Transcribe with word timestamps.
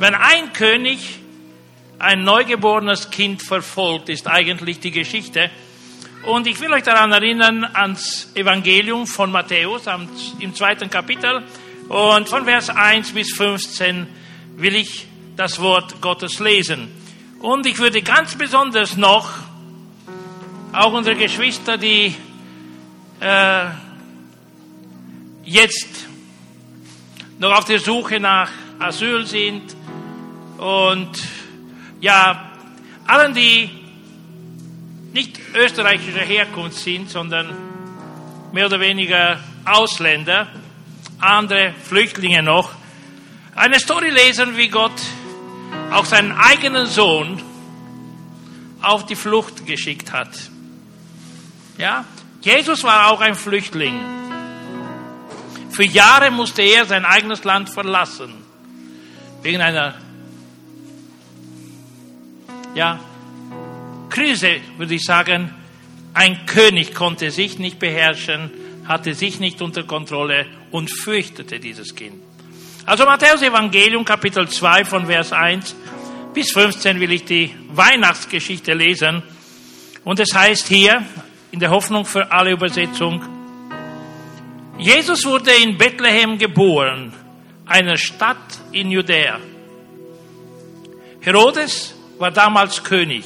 Wenn 0.00 0.14
ein 0.14 0.54
König 0.54 1.18
ein 1.98 2.24
neugeborenes 2.24 3.10
Kind 3.10 3.42
verfolgt, 3.42 4.08
ist 4.08 4.26
eigentlich 4.26 4.80
die 4.80 4.92
Geschichte. 4.92 5.50
Und 6.22 6.46
ich 6.46 6.58
will 6.58 6.72
euch 6.72 6.84
daran 6.84 7.12
erinnern 7.12 7.64
ans 7.64 8.32
Evangelium 8.34 9.06
von 9.06 9.30
Matthäus 9.30 9.82
im 10.38 10.54
zweiten 10.54 10.88
Kapitel. 10.88 11.42
Und 11.90 12.30
von 12.30 12.46
Vers 12.46 12.70
1 12.70 13.12
bis 13.12 13.34
15 13.34 14.06
will 14.56 14.76
ich 14.76 15.06
das 15.36 15.60
Wort 15.60 16.00
Gottes 16.00 16.38
lesen. 16.38 16.88
Und 17.40 17.66
ich 17.66 17.78
würde 17.78 18.00
ganz 18.00 18.36
besonders 18.36 18.96
noch 18.96 19.28
auch 20.72 20.94
unsere 20.94 21.16
Geschwister, 21.16 21.76
die 21.76 22.14
äh, 23.20 23.66
jetzt 25.44 26.06
noch 27.38 27.58
auf 27.58 27.66
der 27.66 27.80
Suche 27.80 28.18
nach 28.18 28.48
Asyl 28.78 29.26
sind 29.26 29.76
und 30.60 31.10
ja, 32.02 32.50
allen, 33.06 33.32
die 33.32 33.70
nicht 35.14 35.40
österreichischer 35.54 36.20
Herkunft 36.20 36.76
sind, 36.76 37.08
sondern 37.08 37.48
mehr 38.52 38.66
oder 38.66 38.78
weniger 38.78 39.40
Ausländer, 39.64 40.48
andere 41.18 41.72
Flüchtlinge 41.82 42.42
noch, 42.42 42.72
eine 43.54 43.80
Story 43.80 44.10
lesen, 44.10 44.58
wie 44.58 44.68
Gott 44.68 45.00
auch 45.90 46.04
seinen 46.04 46.32
eigenen 46.32 46.86
Sohn 46.86 47.42
auf 48.82 49.06
die 49.06 49.16
Flucht 49.16 49.64
geschickt 49.64 50.12
hat. 50.12 50.28
Ja, 51.78 52.04
Jesus 52.42 52.84
war 52.84 53.10
auch 53.10 53.22
ein 53.22 53.34
Flüchtling. 53.34 53.98
Für 55.70 55.84
Jahre 55.84 56.30
musste 56.30 56.60
er 56.60 56.84
sein 56.84 57.06
eigenes 57.06 57.44
Land 57.44 57.70
verlassen. 57.70 58.34
Wegen 59.42 59.62
einer 59.62 59.94
ja, 62.74 63.00
Krise, 64.08 64.60
würde 64.76 64.94
ich 64.94 65.04
sagen. 65.04 65.54
Ein 66.12 66.44
König 66.46 66.94
konnte 66.94 67.30
sich 67.30 67.58
nicht 67.58 67.78
beherrschen, 67.78 68.50
hatte 68.86 69.14
sich 69.14 69.38
nicht 69.38 69.62
unter 69.62 69.84
Kontrolle 69.84 70.46
und 70.70 70.90
fürchtete 70.90 71.60
dieses 71.60 71.94
Kind. 71.94 72.14
Also 72.84 73.04
Matthäus 73.04 73.42
Evangelium 73.42 74.04
Kapitel 74.04 74.48
2 74.48 74.84
von 74.84 75.06
Vers 75.06 75.32
1 75.32 75.76
bis 76.34 76.52
15 76.52 77.00
will 77.00 77.12
ich 77.12 77.24
die 77.24 77.54
Weihnachtsgeschichte 77.72 78.72
lesen. 78.72 79.22
Und 80.04 80.20
es 80.20 80.34
heißt 80.34 80.68
hier, 80.68 81.04
in 81.50 81.60
der 81.60 81.70
Hoffnung 81.70 82.04
für 82.04 82.30
alle 82.30 82.52
Übersetzung, 82.52 83.22
Jesus 84.78 85.24
wurde 85.24 85.50
in 85.62 85.76
Bethlehem 85.76 86.38
geboren, 86.38 87.12
einer 87.66 87.96
Stadt 87.96 88.58
in 88.72 88.90
Judäa. 88.90 89.38
Herodes 91.20 91.94
war 92.20 92.30
damals 92.30 92.84
König. 92.84 93.24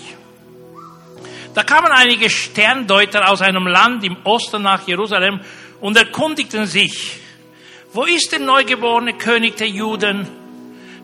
Da 1.52 1.64
kamen 1.64 1.90
einige 1.90 2.30
Sterndeuter 2.30 3.28
aus 3.28 3.42
einem 3.42 3.66
Land 3.66 4.04
im 4.04 4.16
Osten 4.24 4.62
nach 4.62 4.86
Jerusalem 4.86 5.40
und 5.80 5.96
erkundigten 5.96 6.66
sich, 6.66 7.18
wo 7.92 8.04
ist 8.04 8.32
der 8.32 8.38
neugeborene 8.38 9.14
König 9.14 9.56
der 9.56 9.68
Juden? 9.68 10.28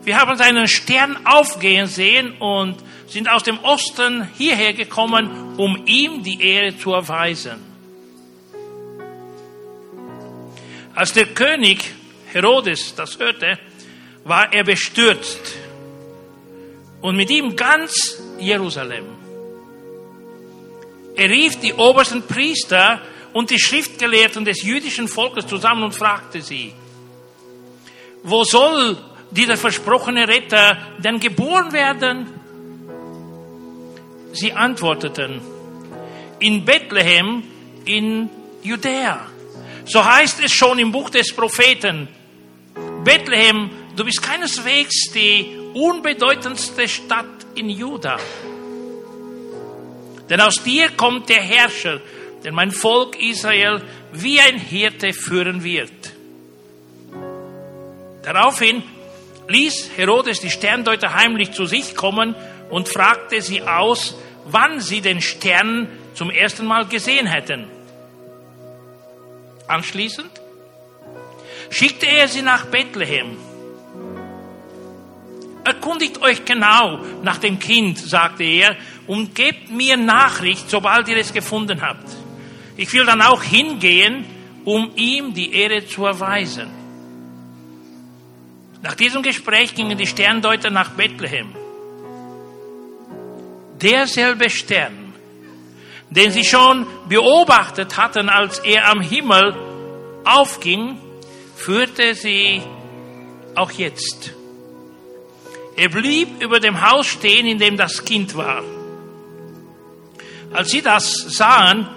Wir 0.03 0.17
haben 0.19 0.37
seinen 0.37 0.67
Stern 0.67 1.25
aufgehen 1.25 1.87
sehen 1.87 2.33
und 2.39 2.77
sind 3.07 3.29
aus 3.29 3.43
dem 3.43 3.59
Osten 3.59 4.27
hierher 4.37 4.73
gekommen, 4.73 5.55
um 5.57 5.83
ihm 5.85 6.23
die 6.23 6.41
Ehre 6.41 6.77
zu 6.77 6.93
erweisen. 6.93 7.59
Als 10.95 11.13
der 11.13 11.27
König 11.27 11.91
Herodes 12.31 12.95
das 12.95 13.19
hörte, 13.19 13.59
war 14.23 14.51
er 14.53 14.63
bestürzt 14.63 15.60
und 17.01 17.15
mit 17.15 17.29
ihm 17.29 17.55
ganz 17.55 18.21
Jerusalem. 18.39 19.05
Er 21.15 21.29
rief 21.29 21.59
die 21.59 21.73
obersten 21.73 22.23
Priester 22.23 23.01
und 23.33 23.49
die 23.49 23.59
Schriftgelehrten 23.59 24.45
des 24.45 24.63
jüdischen 24.63 25.07
Volkes 25.07 25.47
zusammen 25.47 25.83
und 25.83 25.95
fragte 25.95 26.41
sie, 26.41 26.73
wo 28.23 28.43
soll 28.43 28.97
dieser 29.31 29.57
versprochene 29.57 30.27
Retter 30.27 30.77
denn 30.99 31.19
geboren 31.19 31.71
werden? 31.71 32.27
Sie 34.33 34.53
antworteten, 34.53 35.41
in 36.39 36.63
Bethlehem 36.63 37.43
in 37.85 38.29
Judäa. 38.63 39.27
So 39.85 40.03
heißt 40.05 40.39
es 40.43 40.51
schon 40.53 40.79
im 40.79 40.91
Buch 40.91 41.09
des 41.09 41.33
Propheten. 41.35 42.07
Bethlehem, 43.03 43.69
du 43.95 44.05
bist 44.05 44.21
keineswegs 44.21 45.11
die 45.13 45.60
unbedeutendste 45.73 46.87
Stadt 46.87 47.25
in 47.55 47.69
Juda. 47.69 48.17
Denn 50.29 50.39
aus 50.41 50.63
dir 50.63 50.89
kommt 50.91 51.29
der 51.29 51.41
Herrscher, 51.41 51.99
der 52.43 52.51
mein 52.51 52.71
Volk 52.71 53.21
Israel 53.21 53.81
wie 54.13 54.39
ein 54.39 54.57
Hirte 54.57 55.13
führen 55.13 55.63
wird. 55.63 55.91
Daraufhin 58.23 58.83
ließ 59.47 59.91
Herodes 59.97 60.39
die 60.39 60.49
Sterndeuter 60.49 61.13
heimlich 61.13 61.51
zu 61.51 61.65
sich 61.65 61.95
kommen 61.95 62.35
und 62.69 62.87
fragte 62.87 63.41
sie 63.41 63.61
aus, 63.61 64.15
wann 64.45 64.79
sie 64.79 65.01
den 65.01 65.21
Stern 65.21 65.87
zum 66.13 66.29
ersten 66.29 66.65
Mal 66.65 66.85
gesehen 66.85 67.27
hätten. 67.27 67.67
Anschließend 69.67 70.29
schickte 71.69 72.05
er 72.05 72.27
sie 72.27 72.41
nach 72.41 72.65
Bethlehem. 72.65 73.37
Erkundigt 75.63 76.21
euch 76.21 76.43
genau 76.43 76.99
nach 77.21 77.37
dem 77.37 77.59
Kind, 77.59 77.99
sagte 77.99 78.43
er, 78.43 78.75
und 79.05 79.35
gebt 79.35 79.69
mir 79.69 79.95
Nachricht, 79.95 80.69
sobald 80.69 81.07
ihr 81.07 81.17
es 81.17 81.33
gefunden 81.33 81.81
habt. 81.81 82.09
Ich 82.77 82.91
will 82.93 83.05
dann 83.05 83.21
auch 83.21 83.43
hingehen, 83.43 84.25
um 84.65 84.91
ihm 84.95 85.33
die 85.33 85.53
Ehre 85.53 85.85
zu 85.85 86.05
erweisen. 86.05 86.69
Nach 88.81 88.95
diesem 88.95 89.21
Gespräch 89.21 89.75
gingen 89.75 89.97
die 89.97 90.07
Sterndeuter 90.07 90.71
nach 90.71 90.91
Bethlehem. 90.91 91.53
Derselbe 93.79 94.49
Stern, 94.49 95.13
den 96.09 96.31
sie 96.31 96.43
schon 96.43 96.87
beobachtet 97.07 97.97
hatten, 97.97 98.29
als 98.29 98.59
er 98.59 98.89
am 98.89 99.01
Himmel 99.01 99.55
aufging, 100.23 100.97
führte 101.55 102.15
sie 102.15 102.61
auch 103.55 103.71
jetzt. 103.71 104.33
Er 105.75 105.89
blieb 105.89 106.41
über 106.41 106.59
dem 106.59 106.81
Haus 106.81 107.07
stehen, 107.07 107.45
in 107.47 107.57
dem 107.57 107.77
das 107.77 108.03
Kind 108.03 108.35
war. 108.35 108.63
Als 110.53 110.69
sie 110.69 110.81
das 110.81 111.13
sahen, 111.13 111.87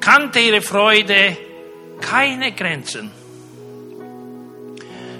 kannte 0.00 0.40
ihre 0.40 0.60
Freude 0.60 1.36
keine 2.00 2.52
Grenzen. 2.52 3.10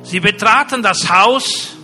Sie 0.02 0.20
betraten 0.20 0.82
das 0.82 1.08
Haus, 1.10 1.76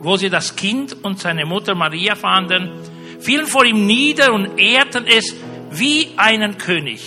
wo 0.00 0.16
sie 0.16 0.30
das 0.30 0.54
Kind 0.54 0.96
und 1.04 1.18
seine 1.18 1.44
Mutter 1.44 1.74
Maria 1.74 2.14
fanden, 2.14 2.70
fielen 3.20 3.46
vor 3.46 3.64
ihm 3.64 3.86
nieder 3.86 4.32
und 4.32 4.58
ehrten 4.58 5.06
es 5.06 5.34
wie 5.70 6.08
einen 6.16 6.56
König. 6.56 7.00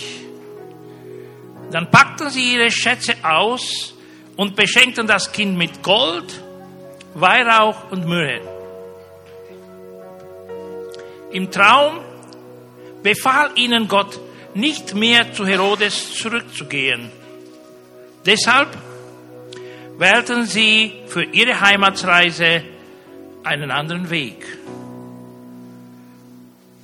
Dann 1.70 1.90
packten 1.90 2.30
sie 2.30 2.54
ihre 2.54 2.70
Schätze 2.70 3.14
aus 3.22 3.94
und 4.36 4.54
beschenkten 4.56 5.06
das 5.06 5.32
Kind 5.32 5.56
mit 5.56 5.82
Gold, 5.82 6.42
Weihrauch 7.14 7.90
und 7.90 8.06
Myrrhe. 8.06 8.40
Im 11.30 11.50
Traum 11.50 12.00
befahl 13.02 13.50
ihnen 13.56 13.88
Gott, 13.88 14.18
nicht 14.54 14.94
mehr 14.94 15.32
zu 15.32 15.46
Herodes 15.46 16.14
zurückzugehen. 16.14 17.10
Deshalb 18.26 18.68
wählten 19.98 20.44
sie 20.44 20.92
für 21.06 21.24
ihre 21.24 21.60
Heimatsreise 21.60 22.62
einen 23.44 23.70
anderen 23.70 24.10
Weg. 24.10 24.44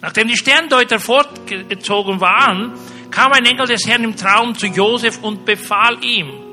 Nachdem 0.01 0.29
die 0.29 0.37
Sterndeuter 0.37 1.01
fortgezogen 1.01 2.21
waren, 2.21 2.73
kam 3.11 3.33
ein 3.33 3.45
Engel 3.45 3.67
des 3.67 3.87
Herrn 3.87 4.05
im 4.05 4.17
Traum 4.17 4.55
zu 4.55 4.67
Josef 4.67 5.23
und 5.23 5.45
befahl 5.45 6.03
ihm, 6.05 6.48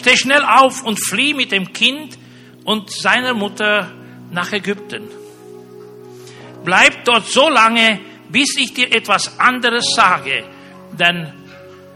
steh 0.00 0.16
schnell 0.16 0.42
auf 0.42 0.82
und 0.82 0.98
flieh 0.98 1.34
mit 1.34 1.52
dem 1.52 1.72
Kind 1.72 2.18
und 2.64 2.90
seiner 2.90 3.34
Mutter 3.34 3.92
nach 4.30 4.52
Ägypten. 4.52 5.08
Bleib 6.64 7.04
dort 7.04 7.26
so 7.26 7.48
lange, 7.48 8.00
bis 8.28 8.56
ich 8.56 8.72
dir 8.74 8.92
etwas 8.92 9.38
anderes 9.38 9.84
sage, 9.94 10.44
denn 10.92 11.32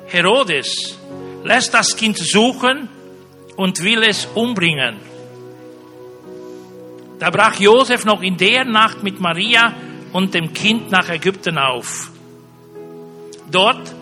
Herodes 0.06 0.98
lässt 1.44 1.72
das 1.72 1.96
Kind 1.96 2.18
suchen 2.18 2.88
und 3.56 3.82
will 3.82 4.02
es 4.02 4.26
umbringen. 4.34 4.96
Da 7.18 7.30
brach 7.30 7.58
Josef 7.58 8.04
noch 8.04 8.22
in 8.22 8.36
der 8.36 8.64
Nacht 8.64 9.02
mit 9.02 9.20
Maria 9.20 9.74
und 10.12 10.34
dem 10.34 10.52
Kind 10.52 10.90
nach 10.90 11.08
Ägypten 11.08 11.56
auf. 11.56 12.10
Dort 13.50 13.93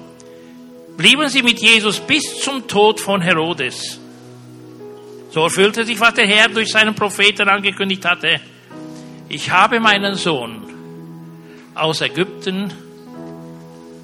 blieben 0.97 1.29
sie 1.29 1.43
mit 1.43 1.61
Jesus 1.61 2.01
bis 2.01 2.41
zum 2.41 2.67
Tod 2.67 3.01
von 3.01 3.21
Herodes. 3.21 3.99
So 5.31 5.45
erfüllte 5.45 5.85
sich, 5.85 5.99
was 5.99 6.15
der 6.15 6.27
Herr 6.27 6.49
durch 6.49 6.71
seinen 6.71 6.95
Propheten 6.95 7.49
angekündigt 7.49 8.05
hatte. 8.05 8.41
Ich 9.29 9.51
habe 9.51 9.81
meinen 9.81 10.15
Sohn 10.15 10.63
aus 11.75 12.03
Ägypten 12.03 12.71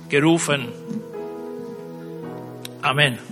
gerufen. 0.08 0.68
Amen. 2.80 3.27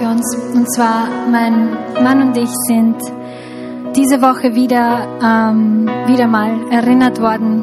Für 0.00 0.08
uns. 0.08 0.36
Und 0.54 0.72
zwar, 0.74 1.08
mein 1.30 1.76
Mann 2.02 2.22
und 2.22 2.36
ich 2.36 2.50
sind 2.66 2.96
diese 3.94 4.22
Woche 4.22 4.54
wieder, 4.54 5.06
ähm, 5.22 5.86
wieder 6.06 6.26
mal 6.26 6.70
erinnert 6.70 7.20
worden, 7.20 7.62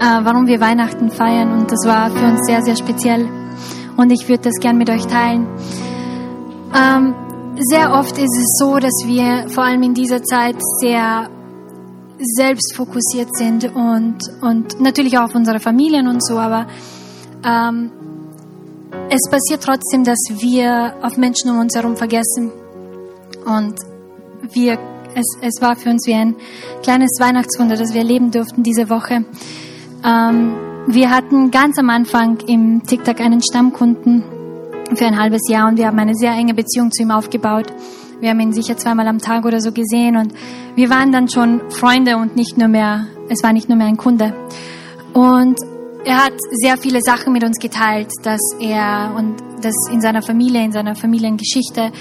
äh, 0.00 0.24
warum 0.24 0.46
wir 0.46 0.60
Weihnachten 0.60 1.10
feiern. 1.10 1.52
Und 1.52 1.70
das 1.70 1.86
war 1.86 2.10
für 2.10 2.24
uns 2.24 2.46
sehr, 2.46 2.62
sehr 2.62 2.76
speziell. 2.76 3.28
Und 3.96 4.10
ich 4.10 4.28
würde 4.28 4.44
das 4.44 4.60
gern 4.60 4.78
mit 4.78 4.88
euch 4.88 5.06
teilen. 5.06 5.46
Ähm, 6.74 7.14
sehr 7.58 7.92
oft 7.92 8.16
ist 8.16 8.38
es 8.38 8.56
so, 8.58 8.78
dass 8.78 9.04
wir 9.04 9.48
vor 9.48 9.64
allem 9.64 9.82
in 9.82 9.94
dieser 9.94 10.22
Zeit 10.22 10.56
sehr 10.80 11.28
selbstfokussiert 12.18 13.28
sind 13.36 13.74
und, 13.74 14.18
und 14.40 14.80
natürlich 14.80 15.18
auch 15.18 15.24
auf 15.24 15.34
unsere 15.34 15.60
Familien 15.60 16.06
und 16.08 16.24
so, 16.24 16.38
aber 16.38 16.66
ähm, 17.44 17.90
es 19.10 19.30
passiert 19.30 19.62
trotzdem, 19.62 20.04
dass 20.04 20.18
wir 20.28 20.94
auf 21.02 21.16
Menschen 21.16 21.50
um 21.50 21.58
uns 21.58 21.74
herum 21.74 21.96
vergessen. 21.96 22.50
Und 23.44 23.74
wir, 24.52 24.78
es, 25.14 25.26
es 25.40 25.60
war 25.60 25.76
für 25.76 25.90
uns 25.90 26.06
wie 26.06 26.14
ein 26.14 26.36
kleines 26.82 27.18
Weihnachtswunder, 27.20 27.76
das 27.76 27.92
wir 27.92 28.00
erleben 28.00 28.30
durften 28.30 28.62
diese 28.62 28.88
Woche. 28.88 29.24
Ähm, 30.04 30.54
wir 30.86 31.10
hatten 31.10 31.50
ganz 31.50 31.78
am 31.78 31.90
Anfang 31.90 32.38
im 32.46 32.82
TikTok 32.82 33.20
einen 33.20 33.42
Stammkunden 33.42 34.24
für 34.94 35.06
ein 35.06 35.18
halbes 35.18 35.42
Jahr 35.48 35.68
und 35.68 35.78
wir 35.78 35.86
haben 35.86 35.98
eine 35.98 36.14
sehr 36.14 36.32
enge 36.32 36.54
Beziehung 36.54 36.90
zu 36.90 37.02
ihm 37.02 37.10
aufgebaut. 37.10 37.72
Wir 38.20 38.30
haben 38.30 38.40
ihn 38.40 38.52
sicher 38.52 38.76
zweimal 38.76 39.08
am 39.08 39.18
Tag 39.18 39.44
oder 39.44 39.60
so 39.60 39.72
gesehen 39.72 40.16
und 40.16 40.32
wir 40.74 40.90
waren 40.90 41.12
dann 41.12 41.28
schon 41.28 41.60
Freunde 41.70 42.16
und 42.16 42.36
nicht 42.36 42.56
nur 42.56 42.68
mehr, 42.68 43.06
es 43.28 43.42
war 43.42 43.52
nicht 43.52 43.68
nur 43.68 43.78
mehr 43.78 43.88
ein 43.88 43.96
Kunde. 43.96 44.34
Und 45.12 45.56
er 46.04 46.24
hat 46.24 46.34
sehr 46.50 46.76
viele 46.76 47.00
Sachen 47.02 47.32
mit 47.32 47.44
uns 47.44 47.58
geteilt, 47.58 48.10
dass 48.22 48.40
er 48.58 49.14
und 49.16 49.36
dass 49.62 49.74
in 49.90 50.00
seiner 50.00 50.22
Familie, 50.22 50.64
in 50.64 50.72
seiner 50.72 50.94
Familiengeschichte 50.94 51.92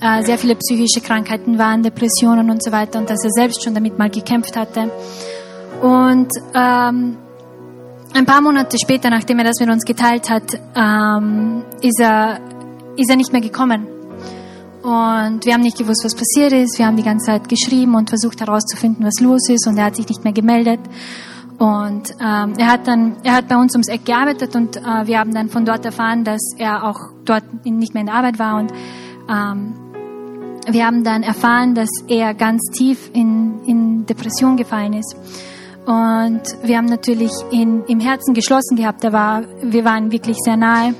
äh, 0.00 0.22
sehr 0.22 0.38
viele 0.38 0.54
psychische 0.56 1.00
Krankheiten 1.00 1.58
waren, 1.58 1.82
Depressionen 1.82 2.50
und 2.50 2.62
so 2.62 2.70
weiter 2.72 2.98
und 2.98 3.08
dass 3.10 3.24
er 3.24 3.30
selbst 3.30 3.64
schon 3.64 3.74
damit 3.74 3.98
mal 3.98 4.10
gekämpft 4.10 4.56
hatte. 4.56 4.90
Und 5.82 6.28
ähm, 6.54 7.16
ein 8.14 8.26
paar 8.26 8.40
Monate 8.40 8.76
später, 8.78 9.10
nachdem 9.10 9.38
er 9.38 9.44
das 9.44 9.60
mit 9.60 9.70
uns 9.70 9.84
geteilt 9.84 10.28
hat, 10.28 10.54
ähm, 10.74 11.64
ist, 11.80 12.00
er, 12.00 12.40
ist 12.96 13.10
er 13.10 13.16
nicht 13.16 13.32
mehr 13.32 13.42
gekommen. 13.42 13.86
Und 14.82 15.44
wir 15.44 15.54
haben 15.54 15.62
nicht 15.62 15.76
gewusst, 15.76 16.04
was 16.04 16.14
passiert 16.14 16.52
ist. 16.52 16.78
Wir 16.78 16.86
haben 16.86 16.96
die 16.96 17.02
ganze 17.02 17.26
Zeit 17.26 17.48
geschrieben 17.48 17.94
und 17.94 18.08
versucht 18.08 18.40
herauszufinden, 18.40 19.04
was 19.04 19.20
los 19.20 19.48
ist. 19.48 19.66
Und 19.66 19.76
er 19.76 19.86
hat 19.86 19.96
sich 19.96 20.08
nicht 20.08 20.24
mehr 20.24 20.32
gemeldet. 20.32 20.80
Und 21.58 22.14
ähm, 22.20 22.54
er 22.56 22.68
hat 22.70 22.86
dann, 22.86 23.16
er 23.24 23.34
hat 23.34 23.48
bei 23.48 23.56
uns 23.56 23.74
ums 23.74 23.88
Eck 23.88 24.04
gearbeitet 24.04 24.54
und 24.54 24.76
äh, 24.76 25.06
wir 25.06 25.18
haben 25.18 25.34
dann 25.34 25.48
von 25.48 25.64
dort 25.64 25.84
erfahren, 25.84 26.22
dass 26.22 26.40
er 26.56 26.84
auch 26.84 27.00
dort 27.24 27.42
nicht 27.64 27.94
mehr 27.94 28.02
in 28.02 28.06
der 28.06 28.14
Arbeit 28.14 28.38
war. 28.38 28.60
Und 28.60 28.72
ähm, 29.28 29.74
wir 30.70 30.86
haben 30.86 31.02
dann 31.02 31.24
erfahren, 31.24 31.74
dass 31.74 31.88
er 32.06 32.34
ganz 32.34 32.62
tief 32.72 33.10
in, 33.12 33.60
in 33.64 34.06
Depression 34.06 34.56
gefallen 34.56 34.92
ist. 34.92 35.16
Und 35.84 36.42
wir 36.62 36.76
haben 36.76 36.86
natürlich 36.86 37.32
ihn 37.50 37.82
im 37.88 37.98
Herzen 37.98 38.34
geschlossen 38.34 38.76
gehabt. 38.76 39.02
Er 39.02 39.12
war, 39.12 39.42
wir 39.62 39.84
waren 39.84 40.12
wirklich 40.12 40.36
sehr 40.44 40.56
nahe. 40.56 40.94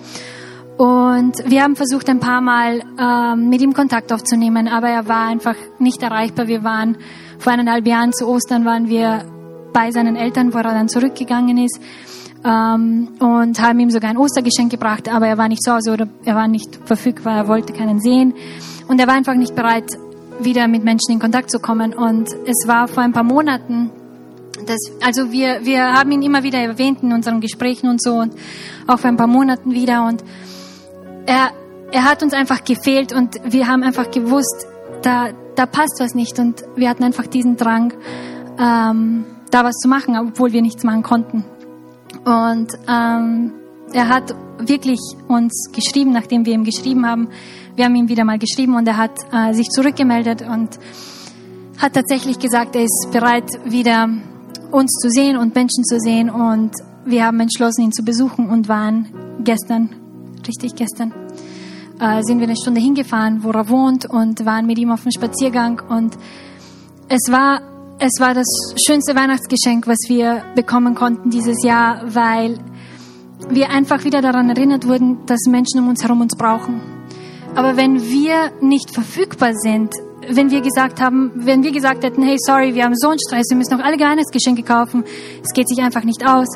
Und 0.76 1.34
wir 1.44 1.62
haben 1.62 1.76
versucht, 1.76 2.08
ein 2.08 2.20
paar 2.20 2.40
Mal 2.40 2.82
ähm, 2.98 3.48
mit 3.48 3.60
ihm 3.60 3.74
Kontakt 3.74 4.12
aufzunehmen, 4.12 4.66
aber 4.66 4.88
er 4.88 5.06
war 5.06 5.26
einfach 5.26 5.56
nicht 5.78 6.02
erreichbar. 6.02 6.48
Wir 6.48 6.64
waren 6.64 6.96
vor 7.38 7.52
eineinhalb 7.52 7.86
Jahren 7.86 8.12
zu 8.12 8.26
Ostern 8.26 8.64
waren 8.64 8.88
wir 8.88 9.24
bei 9.72 9.90
seinen 9.90 10.16
Eltern, 10.16 10.52
wo 10.52 10.58
er 10.58 10.64
dann 10.64 10.88
zurückgegangen 10.88 11.58
ist 11.58 11.80
ähm, 12.44 13.08
und 13.18 13.60
haben 13.60 13.80
ihm 13.80 13.90
sogar 13.90 14.10
ein 14.10 14.16
Ostergeschenk 14.16 14.70
gebracht, 14.70 15.08
aber 15.08 15.26
er 15.26 15.38
war 15.38 15.48
nicht 15.48 15.62
zu 15.62 15.72
Hause 15.72 15.92
oder 15.92 16.08
er 16.24 16.34
war 16.34 16.48
nicht 16.48 16.78
verfügbar, 16.84 17.36
er 17.36 17.48
wollte 17.48 17.72
keinen 17.72 18.00
sehen. 18.00 18.34
Und 18.86 19.00
er 19.00 19.06
war 19.06 19.14
einfach 19.14 19.34
nicht 19.34 19.54
bereit, 19.54 19.98
wieder 20.40 20.68
mit 20.68 20.84
Menschen 20.84 21.12
in 21.12 21.18
Kontakt 21.18 21.50
zu 21.50 21.58
kommen. 21.58 21.92
Und 21.94 22.28
es 22.46 22.66
war 22.66 22.88
vor 22.88 23.02
ein 23.02 23.12
paar 23.12 23.24
Monaten, 23.24 23.90
dass, 24.66 24.78
also 25.04 25.32
wir, 25.32 25.60
wir 25.64 25.92
haben 25.92 26.10
ihn 26.12 26.22
immer 26.22 26.42
wieder 26.42 26.58
erwähnt 26.58 27.02
in 27.02 27.12
unseren 27.12 27.40
Gesprächen 27.40 27.88
und 27.88 28.02
so 28.02 28.14
und 28.14 28.34
auch 28.86 28.98
vor 28.98 29.10
ein 29.10 29.16
paar 29.16 29.26
Monaten 29.26 29.72
wieder. 29.72 30.06
Und 30.06 30.22
er, 31.26 31.50
er 31.92 32.04
hat 32.04 32.22
uns 32.22 32.32
einfach 32.32 32.64
gefehlt 32.64 33.12
und 33.12 33.36
wir 33.44 33.68
haben 33.68 33.82
einfach 33.82 34.10
gewusst, 34.10 34.66
da, 35.02 35.28
da 35.56 35.66
passt 35.66 35.96
was 35.98 36.14
nicht. 36.14 36.38
Und 36.38 36.64
wir 36.76 36.88
hatten 36.88 37.04
einfach 37.04 37.26
diesen 37.26 37.56
Drang, 37.56 37.92
ähm, 38.58 39.24
da 39.50 39.64
was 39.64 39.76
zu 39.76 39.88
machen, 39.88 40.16
obwohl 40.18 40.52
wir 40.52 40.62
nichts 40.62 40.84
machen 40.84 41.02
konnten. 41.02 41.44
Und 42.24 42.72
ähm, 42.88 43.52
er 43.92 44.08
hat 44.08 44.34
wirklich 44.58 45.00
uns 45.28 45.70
geschrieben, 45.72 46.12
nachdem 46.12 46.44
wir 46.44 46.54
ihm 46.54 46.64
geschrieben 46.64 47.06
haben. 47.06 47.28
Wir 47.76 47.84
haben 47.84 47.94
ihm 47.94 48.08
wieder 48.08 48.24
mal 48.24 48.38
geschrieben 48.38 48.74
und 48.74 48.86
er 48.88 48.96
hat 48.96 49.12
äh, 49.32 49.54
sich 49.54 49.68
zurückgemeldet 49.68 50.42
und 50.42 50.78
hat 51.78 51.94
tatsächlich 51.94 52.38
gesagt, 52.38 52.74
er 52.74 52.82
ist 52.82 53.08
bereit, 53.12 53.48
wieder 53.64 54.08
uns 54.70 54.92
zu 55.00 55.10
sehen 55.10 55.36
und 55.36 55.54
Menschen 55.54 55.84
zu 55.84 56.00
sehen. 56.00 56.28
Und 56.28 56.72
wir 57.04 57.24
haben 57.24 57.40
entschlossen, 57.40 57.82
ihn 57.82 57.92
zu 57.92 58.02
besuchen 58.02 58.50
und 58.50 58.68
waren 58.68 59.08
gestern, 59.44 59.90
richtig 60.46 60.74
gestern, 60.74 61.14
äh, 62.00 62.22
sind 62.22 62.40
wir 62.40 62.46
eine 62.46 62.56
Stunde 62.56 62.80
hingefahren, 62.80 63.42
wo 63.44 63.50
er 63.50 63.68
wohnt 63.68 64.06
und 64.06 64.44
waren 64.44 64.66
mit 64.66 64.78
ihm 64.78 64.90
auf 64.90 65.02
dem 65.02 65.12
Spaziergang. 65.12 65.80
Und 65.88 66.16
es 67.08 67.30
war 67.30 67.60
es 67.98 68.20
war 68.20 68.34
das 68.34 68.46
schönste 68.86 69.16
Weihnachtsgeschenk, 69.16 69.86
was 69.86 69.98
wir 70.08 70.44
bekommen 70.54 70.94
konnten 70.94 71.30
dieses 71.30 71.64
Jahr, 71.64 72.02
weil 72.14 72.58
wir 73.50 73.70
einfach 73.70 74.04
wieder 74.04 74.22
daran 74.22 74.48
erinnert 74.48 74.86
wurden, 74.86 75.26
dass 75.26 75.40
Menschen 75.48 75.80
um 75.80 75.88
uns 75.88 76.02
herum 76.02 76.20
uns 76.20 76.36
brauchen. 76.36 76.80
Aber 77.54 77.76
wenn 77.76 78.02
wir 78.02 78.52
nicht 78.60 78.92
verfügbar 78.92 79.52
sind, 79.54 79.92
wenn 80.28 80.50
wir 80.50 80.60
gesagt 80.60 81.00
haben, 81.00 81.32
wenn 81.34 81.62
wir 81.62 81.72
gesagt 81.72 82.04
hätten, 82.04 82.22
hey, 82.22 82.36
sorry, 82.38 82.74
wir 82.74 82.84
haben 82.84 82.94
so 82.94 83.08
einen 83.08 83.18
Stress, 83.26 83.46
wir 83.50 83.56
müssen 83.56 83.76
noch 83.76 83.84
alle 83.84 83.98
Weihnachtsgeschenke 83.98 84.62
kaufen, 84.62 85.04
es 85.42 85.52
geht 85.52 85.68
sich 85.68 85.82
einfach 85.82 86.04
nicht 86.04 86.26
aus, 86.26 86.48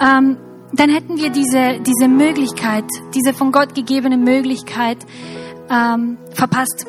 ähm, 0.00 0.36
dann 0.72 0.90
hätten 0.90 1.16
wir 1.16 1.30
diese, 1.30 1.80
diese 1.80 2.08
Möglichkeit, 2.08 2.84
diese 3.14 3.32
von 3.32 3.50
Gott 3.50 3.74
gegebene 3.74 4.18
Möglichkeit 4.18 4.98
ähm, 5.70 6.18
verpasst. 6.32 6.86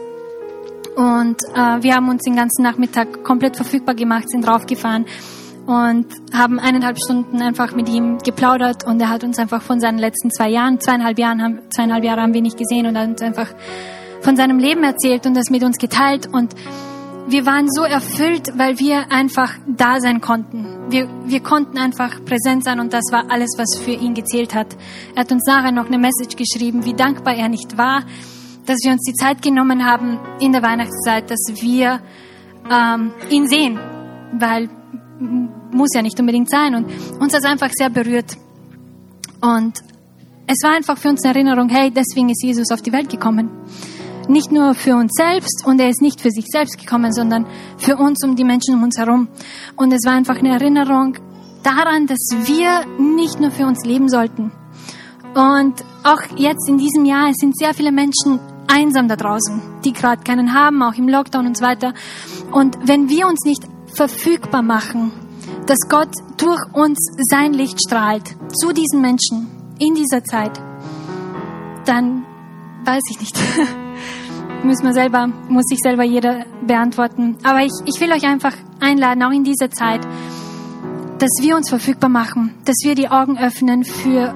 Und 0.98 1.44
äh, 1.54 1.84
wir 1.84 1.94
haben 1.94 2.10
uns 2.10 2.24
den 2.24 2.36
ganzen 2.36 2.64
Nachmittag 2.64 3.24
komplett 3.24 3.56
verfügbar 3.56 3.94
gemacht, 3.94 4.28
sind 4.32 4.48
draufgefahren 4.48 5.06
und 5.68 6.08
haben 6.34 6.60
eineinhalb 6.60 6.98
Stunden 6.98 7.40
einfach 7.40 7.76
mit 7.76 7.88
ihm 7.88 8.18
geplaudert 8.18 8.84
und 8.84 9.00
er 9.00 9.10
hat 9.10 9.24
uns 9.24 9.38
einfach 9.38 9.62
von 9.62 9.80
seinen 9.80 10.00
letzten 10.00 10.32
zwei 10.32 10.50
Jahren, 10.50 10.80
zweieinhalb 10.80 11.20
Jahren 11.20 11.44
haben, 11.44 11.60
zweieinhalb 11.70 12.04
Jahre 12.04 12.22
haben 12.22 12.34
wir 12.34 12.42
nicht 12.42 12.58
gesehen 12.58 12.88
und 12.88 12.98
hat 12.98 13.10
uns 13.10 13.22
einfach 13.22 13.50
von 14.22 14.36
seinem 14.36 14.58
Leben 14.58 14.84
erzählt 14.84 15.28
und 15.28 15.36
das 15.36 15.52
mit 15.52 15.64
uns 15.64 15.78
geteilt 15.78 16.34
und 16.34 16.56
wir 17.28 17.46
waren 17.46 17.68
so 17.70 17.84
erfüllt, 17.84 18.58
weil 18.58 18.80
wir 18.80 19.12
einfach 19.12 19.54
da 19.68 20.00
sein 20.00 20.20
konnten. 20.20 20.66
Wir, 20.90 21.08
wir 21.26 21.42
konnten 21.42 21.78
einfach 21.78 22.24
präsent 22.26 22.64
sein 22.64 22.80
und 22.80 22.94
das 22.94 23.04
war 23.12 23.26
alles, 23.30 23.50
was 23.58 23.78
für 23.78 23.92
ihn 23.92 24.16
gezählt 24.16 24.56
hat. 24.56 24.68
Er 25.14 25.22
hat 25.22 25.32
uns 25.32 25.44
nachher 25.46 25.74
noch 25.74 25.88
eine 25.88 26.00
Message 26.00 26.38
geschrieben, 26.38 26.86
wie 26.86 26.94
dankbar 26.94 27.36
er 27.36 27.50
nicht 27.50 27.78
war, 27.78 28.04
dass 28.68 28.78
wir 28.84 28.92
uns 28.92 29.02
die 29.04 29.14
Zeit 29.14 29.42
genommen 29.42 29.84
haben 29.84 30.20
in 30.40 30.52
der 30.52 30.62
Weihnachtszeit, 30.62 31.32
dass 31.32 31.40
wir 31.62 32.02
ähm, 32.70 33.12
ihn 33.30 33.48
sehen, 33.48 33.80
weil 34.34 34.70
muss 35.72 35.90
ja 35.94 36.02
nicht 36.02 36.20
unbedingt 36.20 36.50
sein 36.50 36.76
und 36.76 36.86
uns 37.20 37.34
hat 37.34 37.46
einfach 37.46 37.72
sehr 37.74 37.90
berührt. 37.90 38.38
Und 39.42 39.80
es 40.48 40.64
war 40.64 40.76
einfach 40.76 40.98
für 40.98 41.10
uns 41.10 41.24
eine 41.24 41.34
Erinnerung, 41.34 41.70
hey, 41.70 41.92
deswegen 41.92 42.30
ist 42.30 42.44
Jesus 42.44 42.72
auf 42.72 42.82
die 42.82 42.92
Welt 42.92 43.10
gekommen. 43.10 43.50
Nicht 44.28 44.52
nur 44.52 44.76
für 44.76 44.96
uns 44.96 45.12
selbst 45.16 45.66
und 45.66 45.80
er 45.80 45.90
ist 45.90 46.02
nicht 46.02 46.20
für 46.22 46.32
sich 46.32 46.46
selbst 46.48 46.78
gekommen, 46.78 47.14
sondern 47.14 47.46
für 47.78 47.96
uns 47.96 48.24
und 48.24 48.38
die 48.38 48.44
Menschen 48.44 48.76
um 48.76 48.84
uns 48.84 48.98
herum. 48.98 49.30
Und 49.76 49.94
es 49.94 50.06
war 50.06 50.14
einfach 50.14 50.38
eine 50.38 50.50
Erinnerung 50.50 51.18
daran, 51.64 52.08
dass 52.08 52.20
wir 52.46 52.86
nicht 53.00 53.40
nur 53.40 53.52
für 53.52 53.66
uns 53.66 53.86
leben 53.86 54.10
sollten. 54.10 54.52
Und 55.34 55.76
auch 56.04 56.22
jetzt 56.38 56.68
in 56.68 56.78
diesem 56.78 57.06
Jahr, 57.06 57.30
es 57.30 57.38
sind 57.38 57.58
sehr 57.58 57.74
viele 57.74 57.92
Menschen 57.92 58.40
einsam 58.68 59.08
da 59.08 59.16
draußen, 59.16 59.62
die 59.84 59.94
gerade 59.94 60.24
keinen 60.24 60.54
haben, 60.54 60.82
auch 60.84 60.94
im 60.94 61.08
Lockdown 61.08 61.48
und 61.48 61.58
so 61.58 61.64
weiter. 61.64 61.94
Und 62.52 62.78
wenn 62.88 63.10
wir 63.10 63.28
uns 63.28 63.44
nicht 63.46 63.64
verfügbar 63.94 64.62
machen, 64.62 65.12
dass 65.66 65.80
Gott 65.90 66.10
durch 66.38 66.62
uns 66.74 66.98
sein 67.30 67.54
Licht 67.54 67.80
strahlt 67.86 68.36
zu 68.54 68.74
diesen 68.74 69.02
Menschen 69.02 69.48
in 69.80 69.96
dieser 69.96 70.24
Zeit, 70.24 70.60
dann 71.86 72.26
weiß 72.86 73.04
ich 73.12 73.20
nicht. 73.20 73.38
muss 74.64 74.84
man 74.84 74.94
selber, 74.94 75.28
muss 75.50 75.66
sich 75.70 75.80
selber 75.80 76.04
jeder 76.04 76.46
beantworten. 76.66 77.38
Aber 77.44 77.62
ich, 77.62 77.72
ich 77.86 78.00
will 78.02 78.12
euch 78.12 78.26
einfach 78.26 78.54
einladen, 78.80 79.24
auch 79.24 79.32
in 79.32 79.44
dieser 79.44 79.70
Zeit, 79.70 80.06
dass 81.20 81.32
wir 81.42 81.56
uns 81.56 81.70
verfügbar 81.70 82.10
machen, 82.10 82.54
dass 82.66 82.76
wir 82.84 82.96
die 82.96 83.10
Augen 83.10 83.38
öffnen 83.38 83.84
für, 83.84 84.36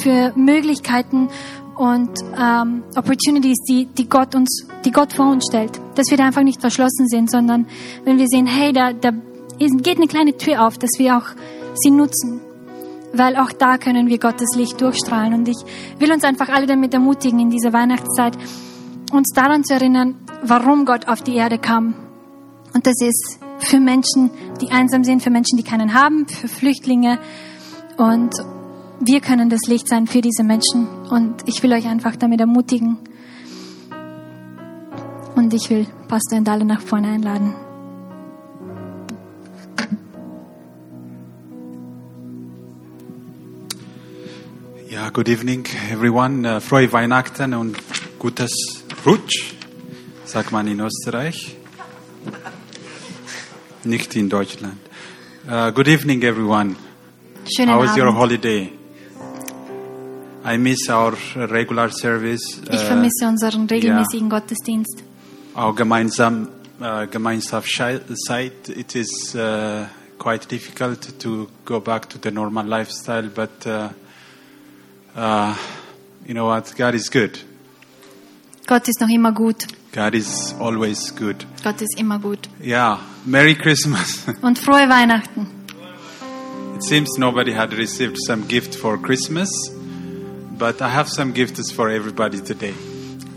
für 0.00 0.32
Möglichkeiten 0.36 1.28
und 1.76 2.10
ähm, 2.38 2.84
Opportunities, 2.96 3.58
die, 3.68 3.86
die, 3.86 4.08
Gott 4.08 4.34
uns, 4.34 4.66
die 4.84 4.92
Gott 4.92 5.12
vor 5.12 5.30
uns 5.30 5.46
stellt. 5.48 5.80
Dass 5.94 6.06
wir 6.10 6.16
da 6.16 6.26
einfach 6.26 6.42
nicht 6.42 6.60
verschlossen 6.60 7.08
sind, 7.08 7.30
sondern 7.30 7.66
wenn 8.04 8.18
wir 8.18 8.26
sehen, 8.28 8.46
hey, 8.46 8.72
da, 8.72 8.92
da 8.92 9.10
geht 9.58 9.96
eine 9.96 10.06
kleine 10.06 10.36
Tür 10.36 10.66
auf, 10.66 10.78
dass 10.78 10.90
wir 10.98 11.16
auch 11.16 11.26
sie 11.74 11.90
nutzen. 11.90 12.40
Weil 13.12 13.36
auch 13.36 13.52
da 13.52 13.78
können 13.78 14.08
wir 14.08 14.18
Gottes 14.18 14.56
Licht 14.56 14.80
durchstrahlen. 14.80 15.34
Und 15.34 15.48
ich 15.48 15.58
will 15.98 16.12
uns 16.12 16.24
einfach 16.24 16.48
alle 16.48 16.66
damit 16.66 16.94
ermutigen, 16.94 17.38
in 17.40 17.50
dieser 17.50 17.72
Weihnachtszeit 17.72 18.36
uns 19.12 19.30
daran 19.34 19.64
zu 19.64 19.74
erinnern, 19.74 20.16
warum 20.42 20.84
Gott 20.84 21.08
auf 21.08 21.22
die 21.22 21.36
Erde 21.36 21.58
kam. 21.58 21.94
Und 22.72 22.86
das 22.86 23.00
ist 23.00 23.38
für 23.58 23.78
Menschen, 23.78 24.30
die 24.60 24.70
einsam 24.70 25.04
sind, 25.04 25.22
für 25.22 25.30
Menschen, 25.30 25.56
die 25.56 25.62
keinen 25.62 25.94
haben, 25.94 26.26
für 26.26 26.48
Flüchtlinge 26.48 27.18
und 27.96 28.32
wir 29.00 29.20
können 29.20 29.50
das 29.50 29.60
Licht 29.66 29.88
sein 29.88 30.06
für 30.06 30.20
diese 30.20 30.44
Menschen. 30.44 30.86
Und 31.10 31.42
ich 31.46 31.62
will 31.62 31.72
euch 31.72 31.86
einfach 31.86 32.16
damit 32.16 32.40
ermutigen. 32.40 32.98
Und 35.34 35.52
ich 35.52 35.68
will 35.70 35.86
Pastor 36.08 36.38
Endale 36.38 36.64
nach 36.64 36.80
vorne 36.80 37.08
einladen. 37.08 37.54
Ja, 44.88 45.10
good 45.10 45.28
evening 45.28 45.66
everyone. 45.90 46.48
Uh, 46.48 46.60
frohe 46.60 46.92
Weihnachten 46.92 47.52
und 47.54 47.76
gutes 48.18 48.84
Rutsch, 49.04 49.54
sagt 50.24 50.52
man 50.52 50.68
in 50.68 50.78
Österreich. 50.78 51.56
Nicht 53.82 54.14
in 54.14 54.28
Deutschland. 54.28 54.78
Uh, 55.48 55.72
good 55.72 55.88
evening 55.88 56.22
everyone. 56.22 56.76
Schönen 57.44 57.74
How 57.74 57.82
was 57.82 57.96
your 57.96 58.14
holiday? 58.14 58.70
I 60.44 60.58
miss 60.58 60.88
our 60.90 61.14
regular 61.36 61.90
service. 61.90 62.60
Ich 62.70 62.82
uh, 62.82 62.86
vermisse 62.86 63.26
unseren 63.26 63.66
regelmäßigen 63.66 64.28
Gottesdienst. 64.28 65.02
our 65.56 65.74
gemeinsam, 65.74 66.48
uh, 66.80 67.06
Gemeinschaftszeit. 67.10 68.68
It 68.68 68.94
is 68.94 69.34
uh, 69.34 69.86
quite 70.18 70.48
difficult 70.48 71.18
to 71.20 71.48
go 71.64 71.80
back 71.80 72.08
to 72.10 72.18
the 72.18 72.30
normal 72.30 72.66
lifestyle, 72.66 73.28
but 73.28 73.66
uh, 73.66 73.88
uh, 75.16 75.54
you 76.26 76.34
know 76.34 76.46
what? 76.46 76.74
God 76.76 76.94
is 76.94 77.08
good. 77.10 77.38
Gott 78.66 78.88
ist 78.88 79.00
noch 79.00 79.10
immer 79.10 79.32
gut. 79.32 79.66
God 79.92 80.14
is 80.14 80.54
always 80.58 81.14
good. 81.14 81.46
Gott 81.62 81.80
ist 81.80 81.98
immer 81.98 82.18
gut. 82.18 82.48
Yeah. 82.60 82.98
Merry 83.24 83.54
Christmas. 83.54 84.24
Und 84.42 84.58
frohe 84.58 84.88
Weihnachten. 84.88 85.46
it 86.74 86.82
seems 86.82 87.16
nobody 87.18 87.52
had 87.52 87.72
received 87.74 88.16
some 88.26 88.42
gift 88.48 88.74
for 88.74 88.98
Christmas, 88.98 89.48
but 90.58 90.80
I 90.80 90.88
have 90.88 91.08
some 91.08 91.32
gifts 91.32 91.70
for 91.72 91.90
everybody 91.90 92.40
today. 92.40 92.74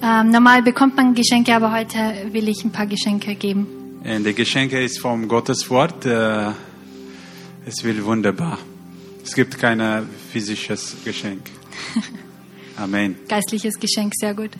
Ähm, 0.01 0.31
normal 0.31 0.61
bekommt 0.61 0.95
man 0.95 1.15
Geschenke, 1.15 1.55
aber 1.55 1.71
heute 1.71 1.97
will 2.31 2.47
ich 2.47 2.63
ein 2.63 2.71
paar 2.71 2.85
Geschenke 2.85 3.35
geben. 3.35 3.67
And 4.05 4.25
the 4.25 4.33
Geschenke 4.33 4.81
ist 4.83 4.99
vom 4.99 5.27
Gottes 5.27 5.69
Wort. 5.69 6.05
Äh, 6.05 6.51
es 7.65 7.83
wird 7.83 8.03
wunderbar. 8.05 8.57
Es 9.23 9.33
gibt 9.33 9.57
kein 9.57 10.07
physisches 10.31 10.95
Geschenk. 11.03 11.49
Amen. 12.77 13.15
Geistliches 13.27 13.79
Geschenk, 13.79 14.13
sehr 14.15 14.33
gut. 14.33 14.51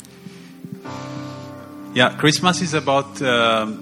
Yeah, 1.96 2.10
Christmas 2.18 2.62
is 2.62 2.74
about 2.74 3.22
um 3.22 3.80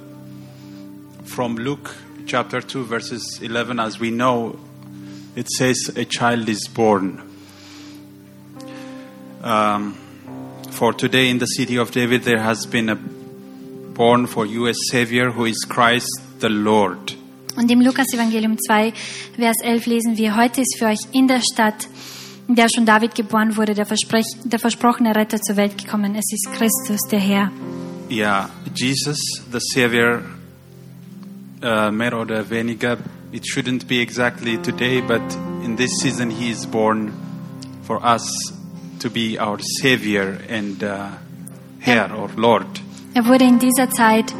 from 1.25 1.57
Luke 1.57 1.89
chapter 2.25 2.61
2, 2.61 2.83
verses 2.83 3.39
11. 3.41 3.79
As 3.79 3.99
we 3.99 4.11
know, 4.11 4.57
it 5.35 5.49
says 5.49 5.91
a 5.95 6.05
child 6.05 6.47
is 6.47 6.67
born. 6.67 7.21
Um, 9.45 9.93
for 10.71 10.91
today 10.91 11.29
in 11.29 11.37
the 11.37 11.45
city 11.45 11.77
of 11.77 11.91
David, 11.91 12.23
there 12.23 12.41
has 12.41 12.65
been 12.65 12.89
a 12.89 12.95
born 12.95 14.25
for 14.25 14.43
you 14.43 14.65
a 14.65 14.73
Savior 14.73 15.29
who 15.29 15.45
is 15.45 15.63
Christ 15.69 16.09
the 16.39 16.49
Lord. 16.49 17.15
Und 17.55 17.69
im 17.69 17.79
Lukas-Evangelium 17.79 18.57
2, 18.57 18.91
Vers 19.37 19.57
11 19.63 19.85
lesen 19.85 20.17
wir, 20.17 20.35
heute 20.35 20.61
ist 20.61 20.77
für 20.79 20.87
euch 20.87 20.99
in 21.11 21.27
der 21.27 21.41
Stadt, 21.41 21.87
in 22.47 22.55
der 22.55 22.69
schon 22.73 22.87
David 22.87 23.13
geboren 23.13 23.55
wurde, 23.55 23.75
der, 23.75 23.85
Versprech, 23.85 24.25
der 24.43 24.57
versprochene 24.57 25.15
Retter 25.15 25.39
zur 25.39 25.57
Welt 25.57 25.77
gekommen. 25.77 26.15
Es 26.15 26.33
ist 26.33 26.47
Christus, 26.57 26.99
der 27.11 27.19
Herr. 27.19 27.51
Yeah, 28.09 28.49
Jesus, 28.73 29.19
the 29.51 29.59
Savior, 29.59 30.23
uh, 31.63 31.91
mehr 31.91 32.19
oder 32.19 32.49
weniger, 32.49 32.97
it 33.31 33.43
shouldn't 33.45 33.87
be 33.87 34.01
exactly 34.01 34.57
today, 34.57 35.01
but 35.01 35.21
in 35.63 35.77
this 35.77 35.91
season 36.01 36.31
He 36.31 36.49
is 36.49 36.65
born 36.65 37.13
for 37.83 38.03
us 38.03 38.54
to 39.05 39.11
be 39.11 39.37
our 39.37 39.59
Savior 39.81 40.39
and 40.49 40.83
uh, 40.83 41.09
Herr 41.79 42.11
or 42.11 42.29
Lord. 42.35 42.81
Er 43.13 43.25
wurde 43.27 43.45
in 43.45 43.59
dieser 43.59 43.89
Zeit, 43.91 44.33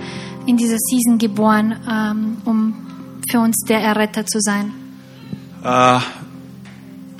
in 0.48 0.58
dieser 0.58 0.78
Season 0.80 1.20
geboren, 1.20 1.76
ähm, 1.88 2.38
um 2.46 3.22
für 3.30 3.40
uns 3.40 3.64
der 3.70 3.80
Erretter 3.80 4.26
zu 4.26 4.40
sein. 4.42 4.74
Uh, 5.64 6.00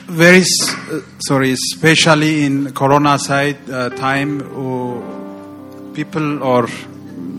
very, 0.08 0.42
uh, 0.42 1.02
sorry, 1.20 1.52
especially 1.52 2.46
in 2.46 2.74
Corona 2.74 3.18
side 3.20 3.58
uh, 3.70 3.90
time, 3.90 4.42
uh, 4.42 5.94
people 5.94 6.42
or 6.42 6.68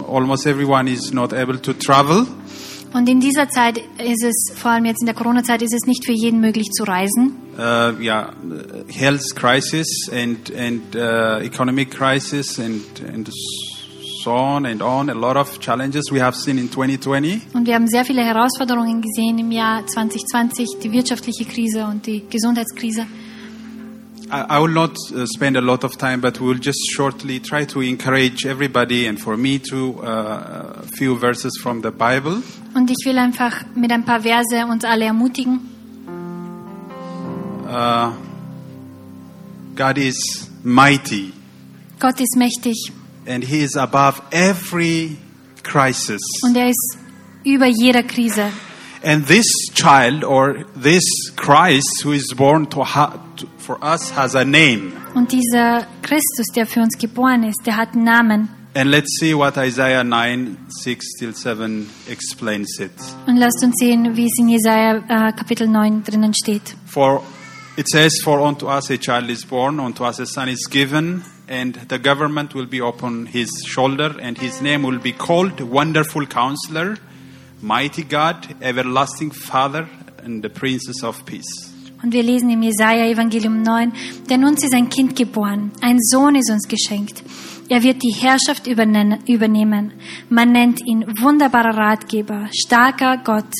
almost 0.07 0.47
everyone 0.47 0.87
is 0.89 1.13
not 1.13 1.33
able 1.33 1.59
to 1.59 1.73
travel. 1.75 2.27
Und 2.93 3.09
in 3.09 3.21
dieser 3.21 3.49
Zeit 3.49 3.79
ist 3.99 4.25
es, 4.25 4.53
vor 4.57 4.71
allem 4.71 4.85
jetzt 4.85 5.01
in 5.03 5.07
der 5.07 5.15
Corona-Zeit, 5.15 5.63
ist 5.63 5.75
es 5.75 5.87
nicht 5.87 6.05
für 6.05 6.13
jeden 6.13 6.41
möglich 6.41 6.71
zu 6.71 6.85
reisen. 6.85 7.37
uh, 7.59 7.93
yeah, 8.01 8.29
uh, 8.29 8.85
health 8.89 9.35
crisis 9.35 10.11
and 10.13 10.51
and 10.55 10.95
uh, 10.95 11.41
economic 11.43 11.91
crisis 11.91 12.59
and 12.59 12.83
and 13.13 13.29
so 14.23 14.33
on 14.33 14.67
and 14.67 14.83
on. 14.83 15.09
A 15.09 15.15
lot 15.15 15.37
of 15.37 15.59
challenges 15.61 16.11
we 16.11 16.21
have 16.21 16.37
seen 16.37 16.59
in 16.59 16.71
2020. 16.71 17.55
Und 17.55 17.67
wir 17.67 17.75
haben 17.75 17.89
sehr 17.89 18.05
viele 18.05 18.23
Herausforderungen 18.23 19.01
gesehen 19.01 19.39
im 19.39 19.51
Jahr 19.51 19.87
2020, 19.87 20.79
die 20.83 20.93
wirtschaftliche 20.93 21.45
Krise 21.45 21.87
und 21.87 22.07
die 22.07 22.25
Gesundheitskrise. 22.29 23.07
I, 24.31 24.57
I 24.57 24.59
will 24.59 24.69
not 24.69 24.97
uh, 25.15 25.25
spend 25.27 25.57
a 25.57 25.61
lot 25.61 25.85
of 25.85 25.97
time, 25.99 26.21
but 26.21 26.41
we'll 26.41 26.59
just 26.59 26.79
shortly 26.95 27.39
try 27.41 27.65
to 27.67 27.81
encourage 27.81 28.45
everybody 28.45 29.07
and 29.07 29.21
for 29.21 29.37
me 29.37 29.59
to 29.71 30.01
uh, 30.03 30.83
a 30.83 30.87
few 30.97 31.17
verses 31.17 31.57
from 31.63 31.83
the 31.83 31.91
Bible. 31.93 32.43
Und 32.75 32.91
ich 32.91 33.07
will 33.07 33.19
einfach 33.19 33.65
mit 33.77 33.93
ein 33.93 34.05
paar 34.05 34.21
Verse 34.21 34.67
uns 34.67 34.85
alle 34.85 35.05
ermutigen. 35.05 35.61
Uh, 37.69 38.13
God 39.75 39.99
is 39.99 40.49
mighty 40.63 41.33
Gott 41.99 42.21
ist 42.21 42.37
mächtig 42.37 42.93
and 43.27 43.43
He 43.45 43.63
is 43.63 43.77
above 43.77 44.23
every 44.31 45.17
crisis. 45.65 46.21
und 46.45 46.57
er 46.57 46.71
ist 46.71 46.97
über 47.45 47.67
jeder 47.67 48.03
Krise. 48.05 48.51
And 49.07 49.25
this 49.29 49.47
child 49.73 50.25
or 50.25 50.65
this 50.75 51.05
Christ 51.37 52.03
who 52.03 52.11
is 52.11 52.35
born 52.35 52.67
to 52.71 52.83
ha- 52.83 53.21
for 53.59 53.79
us 53.81 54.11
has 54.11 54.35
a 54.35 54.45
name. 54.45 54.95
Und 55.15 55.31
dieser 55.31 55.87
Christus, 56.03 56.47
der 56.57 56.67
für 56.67 56.81
uns 56.81 56.99
geboren 56.99 57.45
ist, 57.45 57.65
der 57.65 57.77
hat 57.77 57.95
einen 57.95 58.03
Namen. 58.03 58.49
And 58.75 58.91
let's 58.91 59.17
see 59.21 59.33
what 59.33 59.57
Isaiah 59.57 60.03
9, 60.03 60.57
6 60.69 61.19
till 61.21 61.35
7 61.37 61.89
explains 62.09 62.81
it. 62.81 62.91
Und 63.29 63.37
lasst 63.37 63.63
uns 63.63 63.77
sehen, 63.79 64.17
wie 64.17 64.27
es 64.27 64.39
in 64.41 64.49
Jesaja 64.49 64.97
äh, 64.97 65.33
Kapitel 65.35 65.69
9 65.69 66.03
drinnen 66.03 66.35
steht. 66.35 66.75
For 66.85 67.23
it 67.77 67.89
says, 67.89 68.21
For 68.25 68.41
unto 68.41 68.67
us 68.67 68.91
a 68.91 68.99
child 68.99 69.31
is 69.31 69.45
born, 69.47 69.79
unto 69.79 70.05
us 70.05 70.19
a 70.19 70.27
son 70.27 70.49
is 70.49 70.69
given, 70.69 71.23
and 71.49 71.79
the 71.89 72.01
government 72.01 72.57
will 72.57 72.67
be 72.67 72.81
upon 72.81 73.27
his 73.27 73.51
shoulder, 73.67 74.17
and 74.21 74.37
his 74.37 74.61
name 74.61 74.83
will 74.83 74.99
be 74.99 75.13
called 75.13 75.61
Wonderful 75.61 76.27
Counselor, 76.27 76.97
Mighty 77.63 78.05
God, 78.05 78.37
Everlasting 78.61 79.33
Father, 79.33 79.89
and 80.25 80.43
the 80.43 80.49
Princess 80.49 81.03
of 81.03 81.25
Peace. 81.25 81.73
Und 82.03 82.13
wir 82.13 82.23
lesen 82.23 82.51
im 82.51 82.63
Jesaja 82.63 83.07
Evangelium 83.07 83.63
9, 83.63 83.93
denn 84.29 84.45
uns 84.45 84.63
ist 84.63 84.75
ein 84.75 84.91
Kind 84.91 85.17
geboren, 85.17 85.73
ein 85.81 85.99
Sohn 86.01 86.35
ist 86.35 86.51
uns 86.51 86.69
geschenkt. 86.69 87.23
Er 87.69 87.83
wird 87.83 88.03
die 88.03 88.13
Herrschaft 88.13 88.67
übernehmen. 88.67 89.93
Man 90.29 90.53
nennt 90.53 90.81
ihn 90.87 91.05
wunderbarer 91.21 91.77
Ratgeber, 91.77 92.49
starker 92.53 93.17
Gott, 93.25 93.53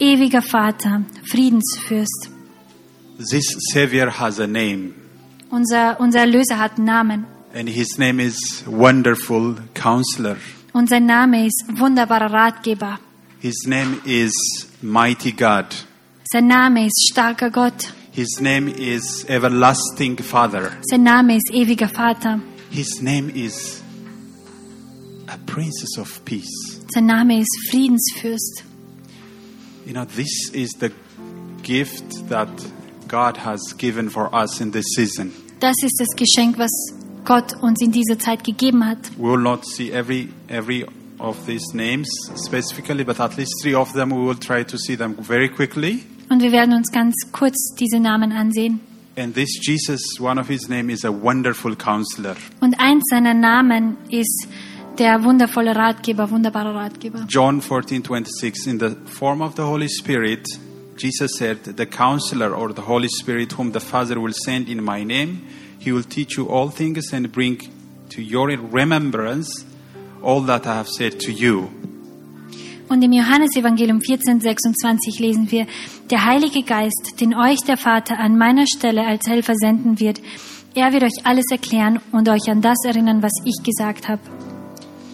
ewiger 0.00 0.42
Vater, 0.42 1.02
Friedensfürst. 1.24 2.30
This 3.18 3.56
Savior 3.72 4.10
has 4.18 4.40
a 4.40 4.46
name. 4.46 4.94
Unser, 5.50 6.00
unser 6.00 6.20
Erlöser 6.20 6.58
hat 6.58 6.76
einen 6.76 6.86
Namen. 6.86 7.26
And 7.54 7.68
his 7.68 7.98
name 7.98 8.22
is 8.22 8.64
Wonderful 8.66 9.56
Counselor. 9.74 10.36
Und 10.72 10.88
sein 10.88 11.06
Name 11.06 11.46
ist 11.46 11.64
wunderbarer 11.72 12.32
Ratgeber. 12.32 12.98
His 13.40 13.66
name 13.66 14.00
is 14.06 14.32
Mighty 14.82 15.32
God. 15.32 15.66
Sein 16.24 16.48
Name 16.48 16.86
ist 16.86 17.10
starker 17.12 17.50
Gott. 17.50 17.92
His 18.12 18.40
name 18.40 18.68
is 18.68 19.26
Everlasting 19.28 20.16
Father. 20.16 20.72
Sein 20.90 21.02
Name 21.02 21.36
ist 21.36 21.50
ewiger 21.52 21.88
Vater. 21.88 22.40
His 22.70 23.02
name 23.02 23.28
is 23.28 23.82
a 25.28 25.36
Princess 25.44 25.98
of 25.98 26.24
Peace. 26.24 26.80
Sein 26.88 27.06
Name 27.06 27.40
ist 27.40 27.54
Friedensfürst. 27.70 28.64
You 29.84 29.92
know, 29.92 30.06
this 30.06 30.50
is 30.52 30.70
the 30.80 30.90
gift 31.62 32.28
that 32.30 32.48
God 33.06 33.36
has 33.36 33.60
given 33.76 34.08
for 34.08 34.34
us 34.34 34.60
in 34.60 34.72
this 34.72 34.86
season. 34.94 35.30
Das 35.60 35.76
ist 35.82 36.00
das 36.00 36.08
Geschenk, 36.16 36.58
was 36.58 36.70
Gott 37.24 37.52
uns 37.62 37.82
in 37.82 37.92
dieser 37.92 38.18
Zeit 38.18 38.44
gegeben 38.44 38.84
hat. 38.86 38.98
We 39.18 39.30
will 39.30 39.42
not 39.42 39.66
see 39.66 39.90
every 39.92 40.30
every 40.48 40.86
of 41.18 41.46
these 41.46 41.74
names 41.74 42.08
specifically, 42.34 43.04
but 43.04 43.20
at 43.20 43.36
least 43.36 43.52
three 43.62 43.74
of 43.74 43.92
them 43.92 44.10
we 44.10 44.24
will 44.24 44.38
try 44.38 44.64
to 44.64 44.76
see 44.76 44.96
them 44.96 45.16
very 45.18 45.48
quickly. 45.48 46.04
Und 46.28 46.42
wir 46.42 46.52
werden 46.52 46.74
uns 46.74 46.90
ganz 46.90 47.14
kurz 47.32 47.74
diese 47.78 48.00
Namen 48.00 48.32
ansehen. 48.32 48.80
And 49.16 49.34
this 49.34 49.58
Jesus, 49.62 50.20
one 50.20 50.38
of 50.38 50.48
his 50.48 50.68
name 50.68 50.90
is 50.90 51.04
a 51.04 51.10
wonderful 51.10 51.74
counselor. 51.76 52.36
Und 52.60 52.78
eins 52.78 53.04
seiner 53.08 53.32
Namen 53.32 53.96
ist 54.10 54.46
der 54.98 55.24
wundervolle 55.24 55.74
Ratgeber, 55.74 56.30
wunderbare 56.30 56.74
Ratgeber. 56.74 57.24
John 57.28 57.62
14:26 57.62 58.66
in 58.66 58.78
the 58.78 58.96
form 59.06 59.40
of 59.40 59.54
the 59.56 59.62
Holy 59.62 59.88
Spirit 59.88 60.46
Jesus 60.96 61.36
said 61.36 61.58
the 61.76 61.86
counselor 61.86 62.54
or 62.56 62.74
the 62.74 62.82
Holy 62.86 63.08
Spirit 63.08 63.56
whom 63.58 63.72
the 63.72 63.80
Father 63.80 64.20
will 64.20 64.32
send 64.32 64.68
in 64.68 64.82
my 64.82 65.04
name 65.04 65.42
he 65.78 65.92
will 65.92 66.04
teach 66.04 66.36
you 66.36 66.48
all 66.48 66.70
things 66.70 67.12
and 67.12 67.30
bring 67.30 67.58
to 68.08 68.22
your 68.22 68.48
remembrance 68.48 69.64
all 70.22 70.44
that 70.46 70.66
I 70.66 70.70
have 70.70 70.88
said 70.88 71.20
to 71.20 71.30
you. 71.30 71.68
Und 72.88 73.02
im 73.02 73.12
Johannesevangelium 73.12 74.00
14, 74.00 74.40
26 74.40 75.18
lesen 75.18 75.50
wir, 75.50 75.66
der 76.10 76.24
Heilige 76.24 76.62
Geist, 76.62 77.20
den 77.20 77.34
euch 77.34 77.60
der 77.66 77.76
Vater 77.76 78.18
an 78.18 78.38
meiner 78.38 78.64
Stelle 78.66 79.04
als 79.04 79.26
Helfer 79.26 79.54
senden 79.56 79.98
wird, 79.98 80.20
er 80.74 80.92
wird 80.92 81.02
euch 81.02 81.24
alles 81.24 81.46
erklären 81.50 82.00
und 82.12 82.28
euch 82.28 82.48
an 82.48 82.60
das 82.60 82.76
erinnern, 82.84 83.22
was 83.22 83.32
ich 83.44 83.64
gesagt 83.64 84.08
habe. 84.08 84.20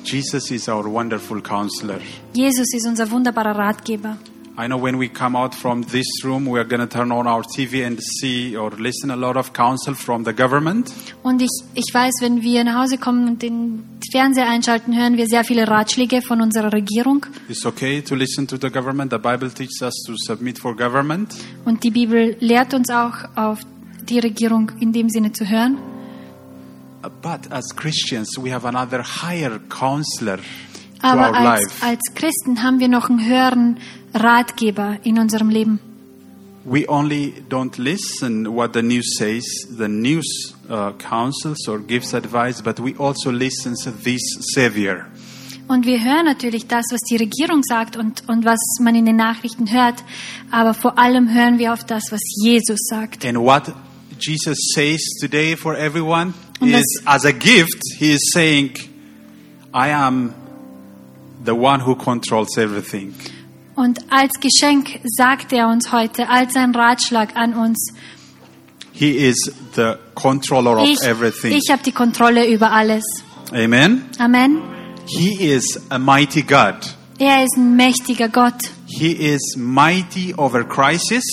Jesus 0.05 0.51
is 0.51 0.69
our 0.69 0.85
wonderful 0.85 1.41
counselor. 1.41 2.01
Jesus 2.35 2.75
ist 2.75 2.87
unser 2.87 3.11
wunderbarer 3.11 3.57
Ratgeber. 3.57 4.19
I 4.59 4.67
know 4.67 4.77
when 4.77 4.99
we 4.99 5.09
come 5.09 5.35
out 5.35 5.55
from 5.55 5.83
this 5.85 6.07
room, 6.25 6.47
we 6.47 6.61
are 6.61 6.65
going 6.65 6.87
to 6.87 6.87
turn 6.87 7.11
on 7.11 7.27
our 7.27 7.43
TV 7.43 7.87
and 7.87 7.99
see 8.21 8.55
or 8.55 8.71
listen 8.73 9.11
a 9.11 9.17
lot 9.17 9.38
of 9.38 9.55
counsel 9.55 9.95
from 9.95 10.25
the 10.25 10.35
government. 10.35 10.93
Und 11.23 11.41
ich, 11.41 11.49
ich 11.73 11.87
weiß, 11.91 12.21
wenn 12.21 12.43
wir 12.43 12.62
nach 12.62 12.83
Hause 12.83 12.99
kommen 12.99 13.29
und 13.29 13.41
den 13.41 13.83
Fernseher 14.12 14.51
einschalten, 14.51 14.95
hören 14.95 15.17
wir 15.17 15.27
sehr 15.27 15.45
viele 15.45 15.67
Ratschläge 15.67 16.21
von 16.21 16.43
unserer 16.43 16.71
Regierung. 16.71 17.25
It's 17.49 17.65
okay 17.65 18.03
to 18.03 18.15
listen 18.15 18.47
to 18.47 18.59
the 18.61 18.69
government. 18.69 19.11
The 19.11 19.19
Bible 19.19 19.51
teaches 19.51 19.81
us 19.81 19.95
to 20.07 20.17
submit 20.19 20.59
for 20.59 20.77
government. 20.77 21.35
Und 21.65 21.83
die 21.83 21.91
Bibel 21.91 22.37
lehrt 22.41 22.75
uns 22.75 22.91
auch, 22.91 23.15
auf 23.35 23.61
die 24.03 24.19
Regierung 24.19 24.71
in 24.81 24.93
dem 24.93 25.09
Sinne 25.09 25.33
zu 25.33 25.49
hören. 25.49 25.79
But 27.23 27.51
as 27.51 27.75
Christians, 27.75 28.37
we 28.38 28.53
have 28.53 28.69
another 28.69 29.03
higher 29.03 29.59
counselor 29.71 30.37
to 30.37 30.43
Aber 31.01 31.35
als, 31.35 31.83
als 31.83 32.01
Christen 32.15 32.62
haben 32.62 32.79
wir 32.79 32.88
noch 32.88 33.11
einen 33.11 33.27
höheren 33.27 33.79
Ratgeber 34.14 34.98
in 35.05 35.18
unserem 35.18 35.51
Leben. 35.51 35.81
We 36.64 36.87
only 36.88 37.35
don't 37.48 37.77
listen 37.77 38.46
what 38.46 38.72
the 38.72 38.83
news 38.83 39.16
says, 39.18 39.44
the 39.77 39.88
news 39.88 40.55
uh, 40.70 40.92
counsels 40.92 41.66
or 41.66 41.81
gives 41.81 42.14
advice, 42.14 42.62
but 42.62 42.79
we 42.79 42.94
also 42.98 43.33
listen 43.33 43.75
to 43.83 43.90
this 43.90 44.22
Savior. 44.55 45.07
Und 45.66 45.87
wir 45.87 46.05
hören 46.05 46.27
natürlich 46.27 46.66
das, 46.66 46.85
was 46.90 47.01
die 47.01 47.16
Regierung 47.16 47.62
sagt 47.62 47.96
und, 47.96 48.29
und 48.29 48.44
was 48.44 48.61
man 48.81 48.94
in 48.94 49.07
den 49.07 49.16
Nachrichten 49.16 49.72
hört. 49.72 50.05
Aber 50.51 50.75
vor 50.75 50.98
allem 50.98 51.33
hören 51.33 51.59
wir 51.59 51.72
auf 51.72 51.85
das, 51.85 52.05
was 52.11 52.20
Jesus 52.44 52.79
sagt. 52.88 53.25
And 53.25 53.38
what 53.38 53.72
Jesus 54.20 54.59
says 54.75 55.01
today 55.20 55.57
for 55.57 55.77
everyone 55.77 56.35
Und 56.61 56.68
is 56.75 57.03
as 57.05 57.25
a 57.25 57.33
gift, 57.33 57.81
He 57.98 58.12
is 58.12 58.31
saying, 58.33 58.72
I 59.75 59.90
am 59.90 60.35
the 61.44 61.55
one 61.55 61.81
who 61.85 61.96
controls 61.96 62.57
everything. 62.57 63.14
Und 63.75 64.01
als 64.11 64.33
Geschenk 64.41 65.01
sagt 65.05 65.53
er 65.53 65.69
uns 65.69 65.93
heute, 65.93 66.29
als 66.29 66.55
ein 66.57 66.75
Ratschlag 66.75 67.37
an 67.37 67.55
uns, 67.55 67.93
He 68.95 69.13
is 69.13 69.51
the 69.75 69.95
controller 70.15 70.77
of 70.83 70.89
ich, 70.89 71.01
everything. 71.03 71.53
ich 71.57 71.71
habe 71.71 71.83
die 71.83 71.93
Kontrolle 71.93 72.47
über 72.53 72.71
alles. 72.73 73.03
Amen. 73.51 74.05
Amen. 74.19 74.61
He 75.07 75.51
is 75.53 75.81
a 75.89 75.99
mighty 75.99 76.43
God. 76.43 76.75
Er 77.19 77.43
ist 77.45 77.57
ein 77.57 77.75
mächtiger 77.77 78.29
Gott 78.29 78.55
He 78.87 79.13
is 79.13 79.57
mighty 79.57 80.35
over 80.37 80.65
crisis. 80.65 81.25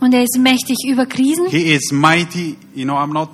und 0.00 0.12
er 0.12 0.22
ist 0.22 0.38
mächtig 0.38 0.76
über 0.86 1.06
Krisen. 1.06 1.46
He 1.48 1.72
is 1.74 1.90
mighty. 1.90 2.56
You 2.74 2.84
know, 2.84 2.96
I'm 2.96 3.12
not 3.14 3.30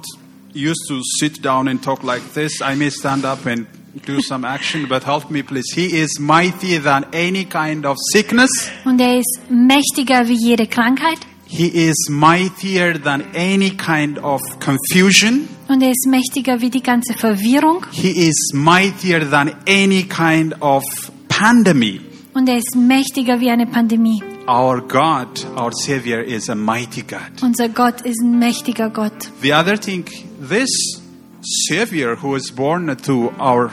used 0.54 0.86
to 0.88 1.00
sit 1.18 1.44
down 1.44 1.66
and 1.66 1.82
talk 1.82 2.04
like 2.04 2.22
this. 2.34 2.60
I 2.60 2.76
may 2.76 2.90
stand 2.90 3.24
up 3.24 3.44
and 3.46 3.66
do 3.94 4.20
some 4.22 4.44
action, 4.46 4.86
but 4.88 5.04
help 5.04 5.30
me, 5.30 5.42
please. 5.42 5.72
He 5.74 6.00
is 6.00 6.18
mightier 6.18 6.80
than 6.80 7.04
any 7.12 7.44
kind 7.44 7.84
of 7.86 7.96
sickness. 8.12 8.50
Und 8.84 9.00
er 9.00 9.18
ist 9.18 9.40
mächtiger 9.50 10.28
wie 10.28 10.36
jede 10.36 10.66
Krankheit. 10.66 11.18
He 11.46 11.66
is 11.66 12.08
mightier 12.08 12.94
than 12.98 13.22
any 13.34 13.70
kind 13.70 14.18
of 14.18 14.40
confusion. 14.58 15.48
Und 15.68 15.82
er 15.82 15.90
ist 15.90 16.06
mächtiger 16.08 16.60
wie 16.60 16.70
die 16.70 16.82
ganze 16.82 17.12
Verwirrung. 17.12 17.84
He 17.90 18.26
is 18.28 18.52
mightier 18.54 19.28
than 19.28 19.54
any 19.68 20.04
kind 20.04 20.54
of 20.62 20.82
pandemic. 21.28 22.00
Und 22.34 22.48
er 22.48 22.56
ist 22.56 22.74
mächtiger 22.74 23.40
wie 23.40 23.50
eine 23.50 23.66
Pandemie. 23.66 24.22
Our 24.48 24.80
God, 24.80 25.46
our 25.56 25.70
Savior, 25.72 26.22
is 26.22 26.48
a 26.48 26.54
mighty 26.54 27.02
God. 27.02 27.42
Unser 27.42 27.68
Gott 27.68 28.00
ist 28.00 28.22
ein 28.22 28.38
mächtiger 28.38 28.88
Gott. 28.88 29.30
The 29.42 29.52
other 29.52 29.78
thing, 29.78 30.06
this 30.48 31.01
Savior 31.42 32.16
who 32.16 32.30
was 32.30 32.50
born 32.50 32.96
to 32.96 33.32
our 33.38 33.70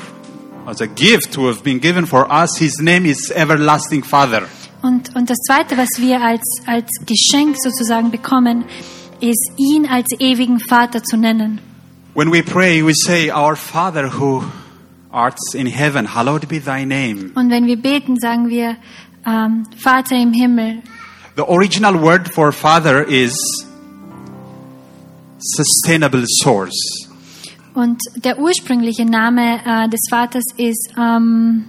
as 0.67 0.82
a 0.82 0.88
gift 0.88 1.36
who 1.36 1.47
has 1.47 1.62
been 1.62 1.79
given 1.79 2.05
for 2.05 2.32
us, 2.32 2.58
his 2.58 2.79
name 2.79 3.05
is 3.05 3.32
Everlasting 3.32 4.03
Father. 4.03 4.47
Und, 4.82 5.15
und 5.15 5.29
das 5.29 5.38
Zweite, 5.47 5.77
was 5.77 5.89
wir 5.97 6.21
als, 6.21 6.41
als 6.65 6.89
Geschenk 7.05 7.58
sozusagen 7.62 8.12
bekommen, 8.12 8.65
ist, 9.19 9.51
ihn 9.58 9.86
als 9.86 10.08
ewigen 10.19 10.60
Vater 10.60 11.03
zu 11.03 11.17
nennen. 11.17 11.60
When 12.13 12.32
we 12.32 12.41
pray, 12.41 12.82
we 12.86 12.93
say, 12.93 13.32
Our 13.32 13.55
Father 13.55 14.10
who 14.10 14.43
art 15.12 15.38
in 15.53 15.67
heaven, 15.67 16.13
hallowed 16.13 16.47
be 16.47 16.60
thy 16.60 16.86
name. 16.86 17.32
Und 17.36 17.49
wenn 17.49 17.65
wir 17.65 17.77
beten, 17.77 18.19
sagen 18.19 18.49
wir, 18.49 18.77
ähm, 19.25 19.65
Vater 19.77 20.15
im 20.15 20.34
Himmel. 20.34 20.82
The 21.36 21.43
original 21.47 22.01
word 22.01 22.27
for 22.34 22.51
father 22.51 23.08
is 23.08 23.34
sustainable 25.39 26.25
source. 26.41 27.09
Und 27.73 27.99
der 28.15 28.39
ursprüngliche 28.39 29.05
Name 29.05 29.60
äh, 29.65 29.89
des 29.89 30.01
Vaters 30.10 30.43
ist, 30.58 30.89
ähm, 30.97 31.65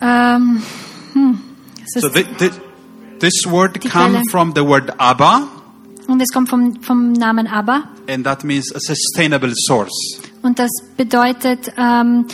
ähm, 0.00 0.62
hm, 1.14 1.40
So 1.86 2.08
thi- 2.10 2.24
thi- 2.38 2.50
this 3.18 3.44
word 3.46 3.80
Quelle. 3.80 4.22
from 4.30 4.52
the 4.54 4.62
word 4.64 4.92
Abba, 4.98 5.48
und 6.06 6.20
es 6.22 6.28
kommt 6.32 6.48
vom, 6.48 6.80
vom 6.82 7.12
Namen 7.12 7.46
Abba. 7.46 7.84
and 8.08 8.24
that 8.24 8.44
means 8.44 8.72
a 8.74 8.78
sustainable 8.80 9.52
source. 9.66 10.20
Und 10.42 10.58
das 10.58 10.70
bedeutet 10.96 11.72
ähm, 11.76 12.26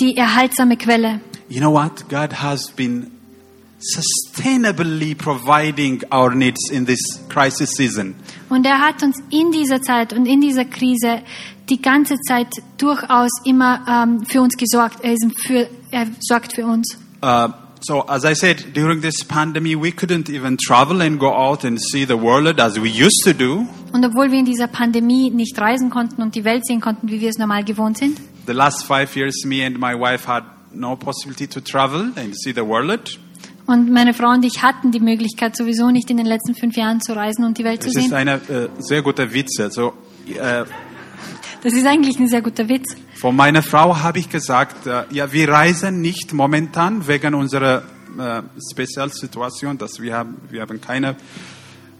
die 0.00 0.16
erhaltsame 0.16 0.76
Quelle. 0.76 1.20
You 1.48 1.60
know 1.60 1.72
what? 1.72 2.08
God 2.08 2.42
has 2.42 2.70
been 2.70 3.10
sustainably 3.82 5.14
providing 5.14 6.02
our 6.12 6.34
needs 6.34 6.70
in 6.70 6.86
this 6.86 7.00
crisis 7.28 7.74
season. 7.76 8.14
Und 8.48 8.66
er 8.66 8.80
hat 8.80 9.02
uns 9.02 9.18
in 9.30 9.50
dieser 9.50 9.82
Zeit 9.82 10.12
und 10.12 10.26
in 10.26 10.40
dieser 10.40 10.64
Krise 10.64 11.22
die 11.68 11.80
ganze 11.80 12.16
Zeit 12.20 12.48
durchaus 12.78 13.30
immer 13.44 13.84
ähm, 13.88 14.24
für 14.26 14.40
uns 14.42 14.56
gesorgt. 14.56 14.98
Er, 15.02 15.12
ist 15.12 15.26
für, 15.46 15.68
er 15.90 16.06
sorgt 16.20 16.54
für 16.54 16.66
uns. 16.66 16.98
Uh, 17.22 17.48
so, 17.80 18.02
as 18.08 18.24
I 18.24 18.34
said, 18.34 18.74
during 18.74 19.00
this 19.00 19.24
pandemic, 19.24 19.80
we 19.80 19.90
couldn't 19.90 20.28
even 20.28 20.56
travel 20.56 21.00
and 21.02 21.18
go 21.18 21.32
out 21.32 21.64
and 21.64 21.80
see 21.80 22.04
the 22.04 22.18
world 22.18 22.60
as 22.60 22.80
we 22.80 22.88
used 22.88 23.22
to 23.24 23.32
do. 23.32 23.66
Und 23.92 24.04
obwohl 24.04 24.30
wir 24.30 24.38
in 24.38 24.44
dieser 24.44 24.68
Pandemie 24.68 25.30
nicht 25.30 25.58
reisen 25.58 25.90
konnten 25.90 26.22
und 26.22 26.34
die 26.34 26.44
Welt 26.44 26.66
sehen 26.66 26.80
konnten, 26.80 27.08
wie 27.08 27.20
wir 27.20 27.30
es 27.30 27.38
normal 27.38 27.64
gewohnt 27.64 27.98
sind, 27.98 28.18
The 28.44 28.52
last 28.52 28.84
five 28.84 29.14
years, 29.16 29.44
me 29.44 29.64
and 29.64 29.78
my 29.78 29.94
wife 29.94 30.26
had 30.26 30.42
no 30.72 30.96
possibility 30.96 31.46
to 31.46 31.60
travel 31.60 32.12
and 32.16 32.34
see 32.36 32.52
the 32.52 32.66
world. 32.66 33.20
Und 33.66 33.90
meine 33.90 34.12
Frau 34.14 34.30
und 34.30 34.44
ich 34.44 34.62
hatten 34.62 34.90
die 34.90 35.00
Möglichkeit 35.00 35.56
sowieso 35.56 35.90
nicht 35.90 36.10
in 36.10 36.16
den 36.16 36.26
letzten 36.26 36.54
fünf 36.54 36.76
Jahren 36.76 37.00
zu 37.00 37.14
reisen 37.14 37.44
und 37.44 37.58
die 37.58 37.64
Welt 37.64 37.82
zu 37.82 37.88
Es 37.88 37.96
ist 37.96 38.04
sehen. 38.04 38.14
eine 38.14 38.34
äh, 38.34 38.68
sehr 38.78 39.02
gute 39.02 39.32
Witze. 39.32 39.70
So, 39.70 39.92
äh, 40.28 40.64
Das 41.62 41.72
ist 41.72 41.86
eigentlich 41.86 42.18
ein 42.18 42.28
sehr 42.28 42.42
guter 42.42 42.68
Witz. 42.68 42.94
von 43.16 43.36
meiner 43.36 43.62
Frau 43.62 43.96
habe 43.98 44.18
ich 44.18 44.28
gesagt, 44.28 44.86
äh, 44.86 45.04
ja, 45.10 45.32
wir 45.32 45.48
reisen 45.48 46.00
nicht 46.00 46.32
momentan 46.32 47.06
wegen 47.06 47.34
unserer 47.34 47.82
äh, 48.18 48.42
Spezialsituation, 48.72 49.78
dass 49.78 50.00
wir 50.00 50.16
haben, 50.16 50.36
wir 50.50 50.60
haben 50.60 50.80
keine 50.80 51.14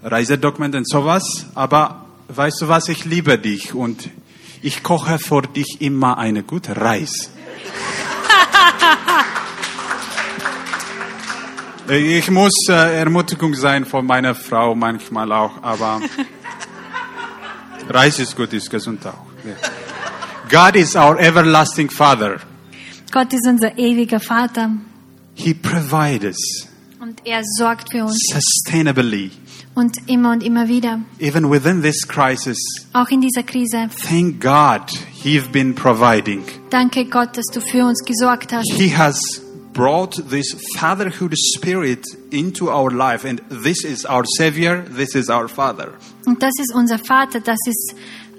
Reisedokumente 0.03 0.79
und 0.79 0.89
sowas. 0.89 1.47
Aber 1.55 2.07
weißt 2.29 2.63
du 2.63 2.69
was, 2.69 2.89
ich 2.89 3.05
liebe 3.05 3.39
dich 3.39 3.73
und 3.73 4.11
ich 4.63 4.83
koche 4.83 5.19
für 5.19 5.43
dich 5.43 5.81
immer 5.81 6.19
eine 6.19 6.43
gute 6.43 6.77
Reis. 6.77 7.31
Ich 11.89 12.31
muss 12.31 12.53
äh, 12.69 13.01
Ermutigung 13.01 13.55
sein 13.55 13.85
von 13.85 14.07
meiner 14.07 14.35
Frau 14.35 14.75
manchmal 14.75 15.33
auch, 15.33 15.63
aber 15.63 16.01
Reis 17.89 18.19
ist 18.19 18.37
gut, 18.37 18.53
ist 18.53 18.71
gesund 18.71 19.05
auch. 19.07 19.27
Ja. 19.45 19.55
God 20.49 20.77
is 20.77 20.95
our 20.95 21.19
everlasting 21.19 21.91
Father. 21.91 22.37
Gott 23.11 23.33
ist 23.33 23.47
unser 23.47 23.77
ewiger 23.77 24.21
Vater 24.21 24.71
He 25.35 25.55
provides 25.55 26.69
und 27.01 27.21
er 27.25 27.43
sorgt 27.45 27.91
für 27.91 28.05
uns 28.05 28.19
sustainably, 28.33 29.31
und 29.75 29.97
immer 30.09 30.31
und 30.33 30.43
immer 30.43 30.69
wieder. 30.69 31.01
even 31.19 31.51
within 31.51 31.83
this 31.83 32.07
crisis. 32.07 32.59
Auch 32.93 33.09
in 33.09 33.21
dieser 33.21 33.43
Krise. 33.43 33.89
Thank 34.09 34.41
God 34.41 34.83
He's 35.13 35.47
been 35.49 35.75
providing. 35.75 36.43
Danke 36.71 37.07
Gott, 37.07 37.37
dass 37.37 37.47
du 37.53 37.61
für 37.61 37.85
uns 37.85 38.05
gesorgt 38.05 38.53
hast. 38.53 38.71
He 38.73 38.97
has 38.97 39.21
brought 39.73 40.17
this 40.29 40.55
fatherhood 40.77 41.35
spirit 41.35 42.05
into 42.31 42.71
our 42.71 42.91
life, 42.91 43.25
and 43.25 43.41
this 43.49 43.85
is 43.85 44.05
our 44.05 44.25
Savior, 44.37 44.85
this 44.89 45.15
is 45.15 45.31
our 45.31 45.49
Father. 45.49 45.93
Und 46.27 46.43
das 46.43 46.53
ist 46.61 46.75
unser 46.75 46.99
Vater, 46.99 47.41
das 47.41 47.59
ist, 47.67 47.95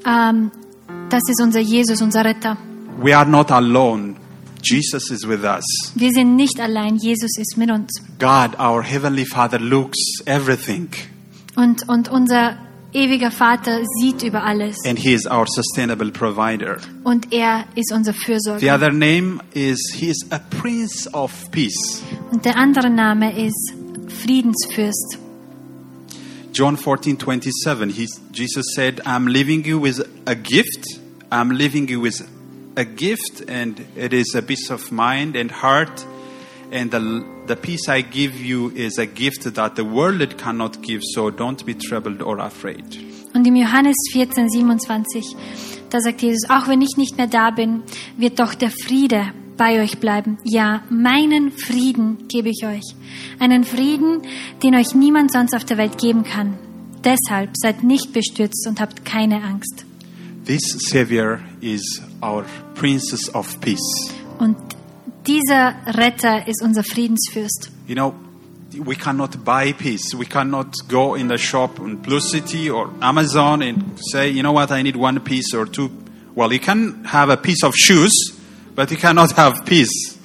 ähm, 0.06 0.52
das 1.10 1.22
ist 1.30 1.42
unser 1.42 1.60
Jesus, 1.60 2.02
unser 2.02 2.24
Retter. 2.24 2.58
We 3.02 3.16
are 3.16 3.30
not 3.30 3.52
alone. 3.52 4.16
Jesus 4.62 5.12
is 5.12 5.28
with 5.28 5.44
us. 5.44 5.66
Wir 5.96 6.12
sind 6.12 6.36
nicht 6.36 6.60
allein, 6.60 6.96
Jesus 6.96 7.38
ist 7.38 7.58
mit 7.58 7.70
uns. 7.70 7.92
God, 8.20 8.58
our 8.60 8.82
Heavenly 8.82 9.26
Father, 9.26 9.60
looks 9.60 10.00
everything, 10.26 10.90
Und, 11.56 11.88
und 11.90 12.10
unser 12.10 12.58
ewiger 12.94 13.32
Vater 13.32 13.82
sieht 14.00 14.24
über 14.24 14.44
alles. 14.44 14.78
and 14.86 14.98
He 15.00 15.14
is 15.14 15.26
our 15.26 15.46
sustainable 15.48 16.12
provider. 16.12 16.78
Und 17.04 17.32
er 17.34 17.66
ist 17.76 17.92
unser 17.92 18.14
The 18.14 18.72
other 18.72 18.92
name 18.92 19.40
is 19.54 19.94
He 19.96 20.10
is 20.10 20.26
a 20.30 20.40
Prince 20.40 21.08
of 21.14 21.32
Peace. 21.52 22.02
Und 22.32 22.46
der 22.46 22.56
andere 22.58 22.90
Name 22.90 23.32
ist 23.46 23.74
Friedensfürst. 24.08 25.20
John 26.54 26.78
14, 26.78 27.18
27, 27.18 27.90
he, 27.90 28.08
Jesus 28.32 28.74
said, 28.76 29.02
I'm 29.08 29.28
leaving 29.28 29.66
you 29.66 29.80
with 29.80 30.02
a 30.28 30.36
gift. 30.36 30.86
I'm 31.32 31.50
leaving 31.50 31.88
you 31.88 32.00
with 32.00 32.22
a 32.76 32.86
gift, 32.86 33.44
and 33.48 33.80
it 33.96 34.14
is 34.14 34.36
a 34.36 34.42
peace 34.44 34.70
of 34.70 34.92
mind 34.92 35.36
and 35.36 35.52
heart. 35.52 36.06
And 36.74 36.92
the, 36.92 37.24
the 37.46 37.56
peace 37.56 37.88
I 37.88 38.02
give 38.02 38.44
you 38.44 38.72
is 38.76 38.98
a 38.98 39.06
gift 39.06 39.44
that 39.54 39.76
the 39.76 39.84
world 39.86 40.38
cannot 40.40 40.82
give, 40.82 41.02
so 41.04 41.30
don't 41.30 41.64
be 41.64 41.76
troubled 41.76 42.24
or 42.24 42.40
afraid. 42.40 42.98
Und 43.36 43.46
im 43.46 43.56
Johannes 43.56 43.96
14, 44.12 44.50
27, 44.50 45.36
da 45.92 46.02
sagt 46.02 46.24
Jesus, 46.24 46.50
auch 46.50 46.68
wenn 46.68 46.82
ich 46.82 46.98
nicht 46.98 47.16
mehr 47.18 47.28
da 47.28 47.52
bin, 47.52 47.84
wird 48.18 48.40
doch 48.40 48.56
der 48.56 48.72
Friede 48.72 49.34
bei 49.56 49.84
euch 49.84 50.00
bleiben. 50.00 50.40
Ja, 50.44 50.82
meinen 50.90 51.52
Frieden 51.52 52.28
gebe 52.28 52.50
ich 52.50 52.66
euch. 52.66 52.96
Einen 53.38 53.64
Frieden, 53.64 54.24
den 54.64 54.74
euch 54.74 54.96
niemand 54.96 55.32
sonst 55.32 55.54
auf 55.54 55.66
der 55.66 55.78
Welt 55.78 56.00
geben 56.00 56.24
kann. 56.24 56.58
Deshalb 57.04 57.52
seid 57.56 57.84
nicht 57.84 58.14
bestürzt 58.14 58.66
und 58.68 58.80
habt 58.80 59.06
keine 59.06 59.44
Angst. 59.44 59.86
This 60.46 60.76
Savior 60.90 61.40
is 61.62 62.02
our 62.24 62.46
Princess 62.74 63.34
of 63.36 63.60
Peace. 63.62 64.12
Und 64.40 64.58
dieser 65.28 65.76
Retter 65.86 66.48
ist 66.48 66.62
unser 66.62 66.84
Friedensfürst. 66.84 67.72
You 67.88 67.96
know, 67.96 68.14
we 68.86 68.96
cannot 68.96 69.44
buy 69.44 69.74
peace. 69.74 70.14
We 70.16 70.26
cannot 70.26 70.76
go 70.88 71.16
in 71.16 71.30
the 71.30 71.38
shop 71.38 71.80
in 71.80 71.98
Blue 71.98 72.20
City 72.20 72.70
or 72.70 72.90
Amazon 73.02 73.62
and 73.62 74.00
say, 74.12 74.30
you 74.30 74.42
know 74.42 74.54
what, 74.54 74.72
I 74.72 74.82
need 74.82 74.96
one 74.96 75.20
piece 75.20 75.54
or 75.54 75.66
two. 75.66 75.92
Well, 76.36 76.52
you 76.52 76.60
can 76.60 77.04
have 77.06 77.30
a 77.30 77.38
piece 77.38 77.64
of 77.64 77.76
shoes, 77.76 78.12
but 78.76 78.90
you 78.92 78.98
cannot 78.98 79.32
have 79.38 79.66
peace. 79.66 80.18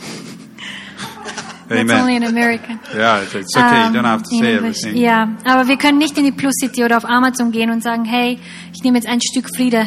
That's 1.69 1.93
only 1.93 2.17
Amen. 2.17 2.23
in 2.23 2.29
America. 2.29 2.81
Yeah, 2.95 3.23
it's, 3.23 3.35
it's 3.35 3.55
okay. 3.55 3.89
you 3.89 3.93
don't 3.93 4.05
have 4.05 4.23
to 4.23 4.29
say 4.31 4.55
English. 4.55 4.85
everything. 4.85 4.97
Ja, 4.97 5.37
aber 5.45 5.69
wir 5.69 5.77
können 5.77 5.99
nicht 5.99 6.17
in 6.17 6.25
die 6.25 6.33
Plus 6.33 6.55
City 6.59 6.83
oder 6.83 6.97
auf 6.97 7.05
Amazon 7.05 7.53
gehen 7.53 7.71
und 7.71 7.83
sagen, 7.83 8.07
hey, 8.07 8.39
ich 8.75 8.83
nehme 8.83 8.97
jetzt 8.97 9.07
ein 9.07 9.21
Stück 9.21 9.55
Friede. 9.55 9.87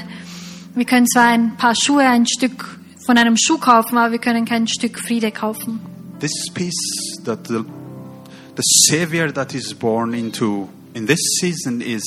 Wir 0.75 0.85
können 0.85 1.07
zwar 1.07 1.29
ein 1.29 1.57
paar 1.57 1.73
Schuhe, 1.75 2.03
ein 2.03 2.27
Stück 2.27 2.80
von 3.05 3.17
einem 3.17 3.35
Schuh 3.37 3.57
kaufen, 3.57 3.97
aber 3.97 4.11
wir 4.11 4.19
können 4.19 4.45
kein 4.45 4.67
Stück 4.67 4.99
Friede 4.99 5.31
kaufen. 5.31 5.79
This 6.19 6.49
peace 6.53 7.19
that 7.25 7.47
the, 7.47 7.63
the 8.55 8.63
Savior 8.63 9.31
that 9.31 9.53
is 9.53 9.73
born 9.73 10.13
into 10.13 10.69
in 10.93 11.07
this 11.07 11.39
season 11.39 11.81
is 11.81 12.03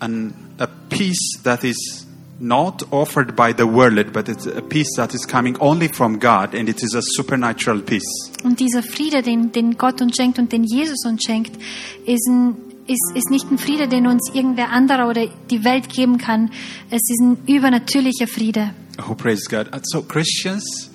an, 0.00 0.34
a 0.58 0.68
peace 0.88 1.40
that 1.42 1.64
is 1.64 2.06
not 2.38 2.82
offered 2.90 3.36
by 3.36 3.52
the 3.52 3.66
world, 3.66 4.12
but 4.12 4.28
it's 4.28 4.46
a 4.46 4.60
peace 4.60 4.96
that 4.96 5.14
is 5.14 5.26
coming 5.26 5.56
only 5.60 5.88
from 5.88 6.18
God, 6.18 6.54
and 6.54 6.68
it 6.68 6.82
is 6.82 6.94
a 6.94 7.02
supernatural 7.02 7.80
peace. 7.80 8.30
Und 8.42 8.58
dieser 8.58 8.82
Friede, 8.82 9.22
den, 9.22 9.52
den 9.52 9.78
Gott 9.78 10.02
uns 10.02 10.16
schenkt 10.16 10.38
und 10.38 10.52
den 10.52 10.64
Jesus 10.64 11.04
uns 11.06 11.22
schenkt, 11.22 11.56
ist, 12.04 12.28
ein, 12.28 12.56
ist, 12.86 13.12
ist 13.16 13.30
nicht 13.30 13.50
ein 13.50 13.58
Friede, 13.58 13.88
den 13.88 14.06
uns 14.06 14.30
irgendwer 14.34 14.70
anderer 14.70 15.08
oder 15.08 15.26
die 15.50 15.64
Welt 15.64 15.88
geben 15.88 16.18
kann. 16.18 16.50
Es 16.90 17.00
ist 17.08 17.20
ein 17.20 17.38
übernatürlicher 17.46 18.26
Friede. 18.26 18.74
Oh, 19.08 19.14
praise 19.14 19.44
God. 19.48 19.72
And 19.72 19.82
so 19.88 20.02
Christians 20.02 20.90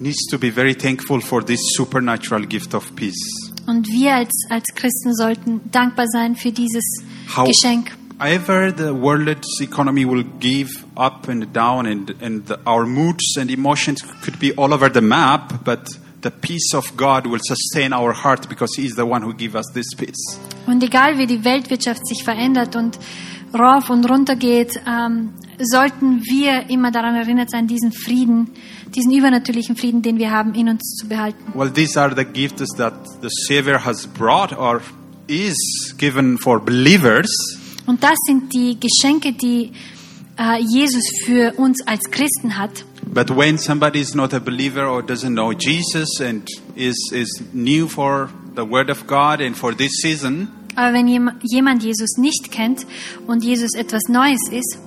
needs 0.00 0.26
to 0.30 0.38
be 0.38 0.50
very 0.50 0.74
thankful 0.74 1.20
for 1.20 1.44
this 1.44 1.60
supernatural 1.76 2.46
gift 2.46 2.74
of 2.74 2.94
peace. 2.96 3.50
Und 3.66 3.88
wir 3.88 4.14
als, 4.14 4.30
als 4.50 4.64
Christen 4.74 5.14
sollten 5.14 5.60
dankbar 5.70 6.06
sein 6.08 6.36
für 6.36 6.52
dieses 6.52 6.84
How- 7.36 7.46
Geschenk. 7.48 7.96
However, 8.18 8.72
the 8.76 8.92
world's 8.94 9.60
economy 9.60 10.06
will 10.08 10.24
give 10.38 10.70
up 10.94 11.28
and 11.28 11.54
down, 11.54 11.84
and, 11.86 12.14
and 12.22 12.48
our 12.66 12.86
moods 12.86 13.36
and 13.36 13.50
emotions 13.50 14.02
could 14.22 14.38
be 14.38 14.52
all 14.56 14.72
over 14.72 14.88
the 14.92 15.00
map, 15.00 15.64
but 15.64 15.80
the 16.24 16.30
peace 16.30 16.74
of 16.74 16.96
God 16.96 17.26
will 17.26 17.40
sustain 17.42 17.92
our 17.92 18.12
heart 18.12 18.48
because 18.48 18.74
He 18.76 18.86
is 18.86 18.94
the 18.96 19.04
one 19.04 19.22
who 19.22 19.32
gives 19.34 19.54
us 19.54 19.66
this 19.72 19.94
peace. 19.96 20.38
Und 20.66 20.82
egal 20.82 21.18
wie 21.18 21.26
die 21.26 21.44
Weltwirtschaft 21.44 22.06
sich 22.06 22.24
verändert 22.24 22.74
und 22.74 22.98
rauf 23.54 23.90
und 23.90 24.08
runter 24.10 24.34
geht, 24.34 24.80
ähm, 24.88 25.34
sollten 25.60 26.22
wir 26.24 26.68
immer 26.70 26.90
daran 26.90 27.14
erinnert 27.14 27.50
sein, 27.50 27.66
diesen 27.66 27.92
Frieden, 27.92 28.50
diesen 28.94 29.12
übernatürlichen 29.12 29.76
Frieden, 29.76 30.02
den 30.02 30.18
wir 30.18 30.30
haben, 30.30 30.54
in 30.54 30.68
uns 30.68 30.96
zu 30.96 31.06
behalten. 31.06 31.52
Well, 31.54 31.70
these 31.70 32.00
are 32.00 32.14
the 32.14 32.24
gifts 32.24 32.74
that 32.76 32.94
the 33.22 33.28
Savior 33.46 33.84
has 33.84 34.06
brought 34.06 34.52
or 34.56 34.80
is 35.28 35.94
given 35.98 36.38
for 36.38 36.60
believers. 36.60 37.28
Und 37.86 38.02
das 38.02 38.16
sind 38.26 38.52
die 38.52 38.78
Geschenke, 38.80 39.32
die 39.32 39.72
äh, 40.38 40.60
Jesus 40.60 41.04
für 41.24 41.52
uns 41.58 41.86
als 41.86 42.10
Christen 42.10 42.58
hat. 42.58 42.84
But 43.14 43.30
when 43.30 43.58
somebody 43.58 44.00
is 44.00 44.14
not 44.14 44.32
a 44.34 44.40
believer 44.40 44.86
or 44.86 45.00
doesn't 45.00 45.34
know 45.34 45.52
Jesus 45.54 46.20
and 46.20 46.42
is, 46.74 46.96
is 47.12 47.28
new 47.52 47.86
for 47.88 48.28
the 48.56 48.64
Word 48.64 48.90
of 48.90 49.06
God 49.06 49.40
and 49.40 49.56
for 49.56 49.72
this 49.72 49.92
season, 50.02 50.48
Aber 50.74 50.92
wenn 50.92 51.06
jem- 51.06 51.38
jemand 51.44 51.84
Jesus 51.84 52.18
nicht 52.18 52.50
kennt 52.50 52.84
und 53.28 53.44
Jesus 53.44 53.74
etwas 53.76 54.02
Neues 54.08 54.40
ist, 54.50 54.78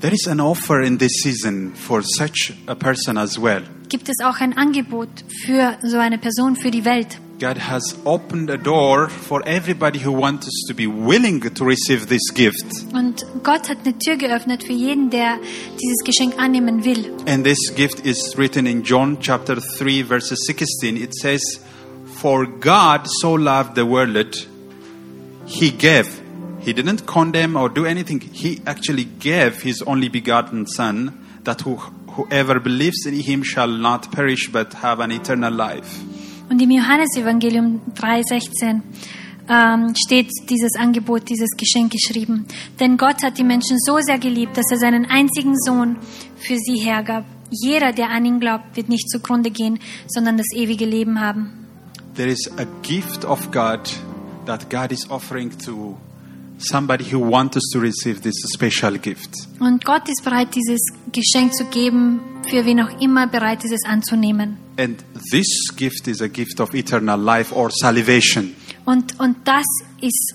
there 0.00 0.14
is 0.14 0.28
an 0.28 0.38
offer 0.40 0.82
in 0.82 0.98
this 0.98 1.20
season 1.22 1.72
for 1.74 2.02
such 2.02 2.52
a 2.68 2.74
person 2.76 3.18
as 3.18 3.36
well. 3.40 3.62
gibt 3.88 4.08
es 4.08 4.24
auch 4.24 4.40
ein 4.40 4.56
Angebot 4.56 5.08
für 5.44 5.76
so 5.82 5.98
eine 5.98 6.18
Person, 6.18 6.54
für 6.54 6.70
die 6.70 6.84
Welt. 6.84 7.18
God 7.40 7.58
has 7.58 7.96
opened 8.04 8.48
a 8.48 8.56
door 8.56 9.08
for 9.08 9.42
everybody 9.44 9.98
who 9.98 10.12
wants 10.12 10.48
to 10.68 10.74
be 10.74 10.86
willing 10.86 11.40
to 11.40 11.64
receive 11.64 12.06
this 12.06 12.30
gift. 12.32 12.64
Und 12.94 13.24
Gott 13.42 13.68
hat 13.68 13.78
eine 13.84 13.98
Tür 13.98 14.16
geöffnet 14.16 14.62
für 14.62 14.72
jeden, 14.72 15.10
der 15.10 15.38
dieses 15.72 16.04
Geschenk 16.04 16.38
annehmen 16.38 16.84
will. 16.84 17.12
And 17.26 17.44
this 17.44 17.74
gift 17.74 18.06
is 18.06 18.38
written 18.38 18.66
in 18.66 18.84
John 18.84 19.18
chapter 19.20 19.60
3 19.60 20.04
verse 20.04 20.34
16. 20.36 20.96
It 20.96 21.14
says, 21.14 21.60
"For 22.20 22.46
God 22.46 23.08
so 23.08 23.34
loved 23.34 23.74
the 23.74 23.84
world, 23.84 24.46
he 25.44 25.70
gave. 25.70 26.06
He 26.60 26.72
didn't 26.72 27.04
condemn 27.04 27.56
or 27.56 27.68
do 27.68 27.84
anything. 27.84 28.20
He 28.32 28.60
actually 28.64 29.08
gave 29.18 29.62
his 29.62 29.82
only 29.82 30.08
begotten 30.08 30.66
son 30.66 31.12
that 31.42 31.62
who, 31.62 31.78
whoever 32.16 32.60
believes 32.60 33.04
in 33.06 33.14
him 33.14 33.42
shall 33.42 33.68
not 33.68 34.12
perish 34.12 34.48
but 34.52 34.72
have 34.74 35.00
an 35.00 35.10
eternal 35.10 35.52
life." 35.52 36.00
Und 36.48 36.60
im 36.60 36.70
Johannesevangelium 36.70 37.80
3,16 37.94 38.80
ähm, 39.48 39.94
steht 39.96 40.30
dieses 40.48 40.74
Angebot, 40.76 41.28
dieses 41.28 41.50
Geschenk 41.56 41.92
geschrieben. 41.92 42.46
Denn 42.80 42.96
Gott 42.96 43.22
hat 43.22 43.38
die 43.38 43.44
Menschen 43.44 43.78
so 43.78 43.98
sehr 44.00 44.18
geliebt, 44.18 44.56
dass 44.56 44.70
er 44.70 44.78
seinen 44.78 45.06
einzigen 45.06 45.54
Sohn 45.58 45.96
für 46.36 46.56
sie 46.56 46.78
hergab. 46.78 47.24
Jeder, 47.50 47.92
der 47.92 48.10
an 48.10 48.24
ihn 48.24 48.40
glaubt, 48.40 48.76
wird 48.76 48.88
nicht 48.88 49.08
zugrunde 49.08 49.50
gehen, 49.50 49.78
sondern 50.06 50.36
das 50.36 50.46
ewige 50.54 50.84
Leben 50.84 51.20
haben. 51.20 51.66
There 52.14 52.30
is 52.30 52.50
a 52.58 52.66
gift 52.82 53.24
of 53.24 53.50
God 53.50 53.80
that 54.46 54.70
God 54.70 54.92
is 54.92 55.08
offering 55.10 55.50
to 55.64 55.96
somebody 56.58 57.04
who 57.04 57.18
wants 57.18 57.70
to 57.72 57.80
receive 57.80 58.20
this 58.22 58.34
special 58.52 58.98
gift. 58.98 59.30
Und 59.60 59.84
Gott 59.84 60.08
ist 60.08 60.22
bereit, 60.24 60.54
dieses 60.54 60.80
Geschenk 61.12 61.54
zu 61.54 61.64
geben, 61.66 62.20
für 62.44 62.64
wen 62.64 62.80
auch 62.80 63.00
immer 63.00 63.26
bereit 63.26 63.64
ist, 63.64 63.72
es 63.72 63.84
anzunehmen. 63.84 64.56
And 64.76 65.04
this 65.30 65.74
gift 65.76 66.08
is 66.08 66.20
a 66.20 66.28
gift 66.28 66.60
of 66.60 66.74
eternal 66.74 67.20
life 67.20 67.54
or 67.54 67.70
salvation. 67.70 68.54
Und, 68.84 69.18
und 69.18 69.36
das 69.44 69.64
ist 70.00 70.34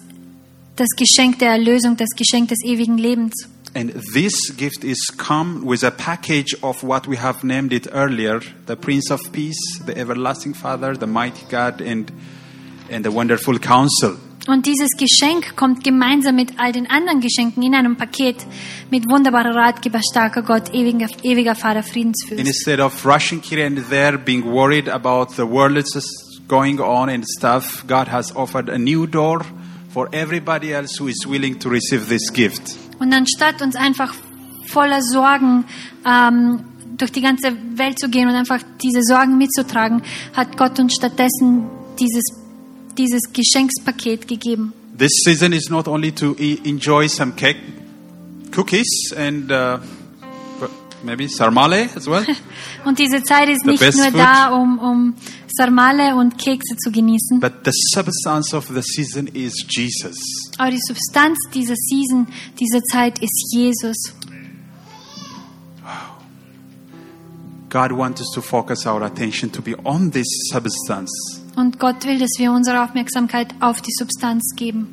das 0.76 0.88
Geschenk 0.98 1.40
der 1.40 1.52
Erlösung, 1.52 1.98
das 1.98 2.10
Geschenk 2.16 2.50
des 2.50 2.64
ewigen 2.64 2.98
Lebens. 2.98 3.34
And 3.76 3.94
this 4.14 4.56
gift 4.58 4.84
is 4.84 4.98
come 5.16 5.62
with 5.64 5.84
a 5.84 5.92
package 5.92 6.56
of 6.64 6.82
what 6.84 7.08
we 7.08 7.18
have 7.18 7.46
named 7.46 7.72
it 7.72 7.88
earlier 7.94 8.42
the 8.66 8.76
Prince 8.76 9.12
of 9.12 9.32
Peace, 9.32 9.80
the 9.86 9.96
Everlasting 9.96 10.56
Father, 10.56 10.96
the 10.96 11.06
Mighty 11.06 11.46
God, 11.50 11.82
and, 11.82 12.12
and 12.90 13.06
the 13.06 13.12
Wonderful 13.12 13.60
Counsel. 13.60 14.18
Und 14.48 14.66
dieses 14.66 14.90
Geschenk 14.98 15.56
kommt 15.56 15.84
gemeinsam 15.84 16.36
mit 16.36 16.54
all 16.58 16.72
den 16.72 16.90
anderen 16.90 17.20
Geschenken 17.20 17.62
in 17.62 17.76
einem 17.76 17.98
Paket 17.98 18.38
mit 18.90 19.04
wunderbarer 19.10 19.54
Ratgeber, 19.54 20.00
starker 20.02 20.42
Gott, 20.42 20.74
ewiger, 20.74 21.08
ewiger 21.24 21.56
Vater, 21.56 21.84
Friedensfürst. 21.84 22.40
instead 22.40 22.80
of 22.80 23.06
rushing 23.06 23.42
here 23.42 23.66
and 23.66 23.90
there, 23.90 24.18
being 24.18 24.44
worried 24.46 24.88
about 24.88 25.34
the 25.36 25.44
world 25.44 25.76
that's 25.76 26.40
going 26.48 26.80
on 26.80 27.10
and 27.10 27.26
stuff, 27.38 27.84
God 27.86 28.08
has 28.08 28.36
offered 28.36 28.70
a 28.70 28.78
new 28.78 29.06
door 29.06 29.46
for 29.90 30.08
everybody 30.14 30.74
else 30.74 30.98
who 31.00 31.08
is 31.08 31.26
willing 31.28 31.60
to 31.60 31.70
receive 31.70 32.08
this 32.08 32.32
gift. 32.32 32.76
Und 33.00 33.14
anstatt 33.14 33.62
uns 33.62 33.76
einfach 33.76 34.14
voller 34.66 35.02
Sorgen 35.02 35.66
ähm, 36.06 36.64
durch 36.98 37.12
die 37.12 37.22
ganze 37.22 37.56
Welt 37.76 38.00
zu 38.00 38.10
gehen 38.10 38.28
und 38.28 38.36
einfach 38.36 38.60
diese 38.82 39.02
Sorgen 39.04 39.38
mitzutragen, 39.38 40.02
hat 40.34 40.58
Gott 40.58 40.80
uns 40.80 40.96
stattdessen 40.96 41.70
dieses, 42.00 42.24
dieses 43.00 43.22
Geschenkspaket 43.34 44.28
gegeben. 44.28 44.74
This 44.98 45.12
season 45.24 45.54
is 45.54 45.70
not 45.70 45.88
only 45.88 46.12
to 46.12 46.36
e- 46.38 46.60
enjoy 46.66 47.08
some 47.08 47.32
cake, 47.32 47.58
cookies, 48.54 49.14
and 49.18 49.50
uh, 49.52 49.80
maybe 51.04 51.28
sarmale 51.30 51.90
as 51.96 52.06
well. 52.06 52.26
Und 52.86 53.00
diese 53.00 53.24
Zeit 53.24 53.50
ist 53.50 53.64
The 53.64 53.72
nicht 53.72 53.96
nur 53.96 54.12
da, 54.12 54.50
um, 54.54 54.78
um 54.80 55.14
Sarmale 55.48 56.16
und 56.16 56.38
Kekse 56.38 56.76
zu 56.78 56.92
genießen, 56.92 57.40
But 57.40 57.66
the 57.66 57.72
substance 57.94 58.54
of 58.54 58.68
the 58.68 58.82
season 58.82 59.28
is 59.28 59.66
Jesus. 59.70 60.16
aber 60.58 60.72
die 60.72 60.80
Substanz 60.86 61.38
dieser 61.54 61.76
Season, 61.76 62.28
dieser 62.60 62.82
Zeit 62.84 63.20
ist 63.20 63.52
Jesus. 63.54 64.14
God 67.70 67.92
wants 67.92 68.22
us 68.22 68.32
to 68.34 68.42
focus 68.42 68.86
our 68.86 69.04
attention 69.04 69.52
to 69.52 69.62
be 69.62 69.76
on 69.86 70.12
this 70.12 70.28
substance, 70.52 71.39
Und 71.60 71.78
Gott 71.78 72.06
will, 72.06 72.18
dass 72.20 72.30
wir 72.38 72.54
unsere 72.54 72.82
Aufmerksamkeit 72.86 73.54
auf 73.60 73.82
die 73.82 73.92
Substanz 73.92 74.54
geben, 74.56 74.88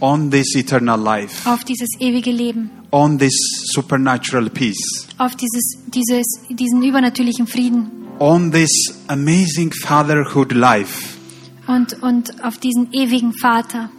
on 0.00 0.30
this 0.30 0.54
eternal 0.54 0.98
life, 0.98 1.46
auf 1.46 1.64
dieses 1.64 1.90
ewige 2.00 2.30
Leben, 2.30 2.70
on 2.92 3.18
this 3.18 3.34
supernatural 3.74 4.48
peace. 4.48 5.06
auf 5.18 5.36
dieses, 5.36 5.76
dieses, 5.88 6.24
diesen 6.48 6.82
übernatürlichen 6.82 7.46
Frieden. 7.46 7.90
on 8.20 8.50
this 8.50 8.70
amazing 9.08 9.70
fatherhood 9.70 10.52
life 10.52 11.18
und, 11.66 12.02
und 12.02 12.42
auf 12.42 12.56
diesen 12.56 12.90
ewigen 12.94 13.34
Vater. 13.34 13.90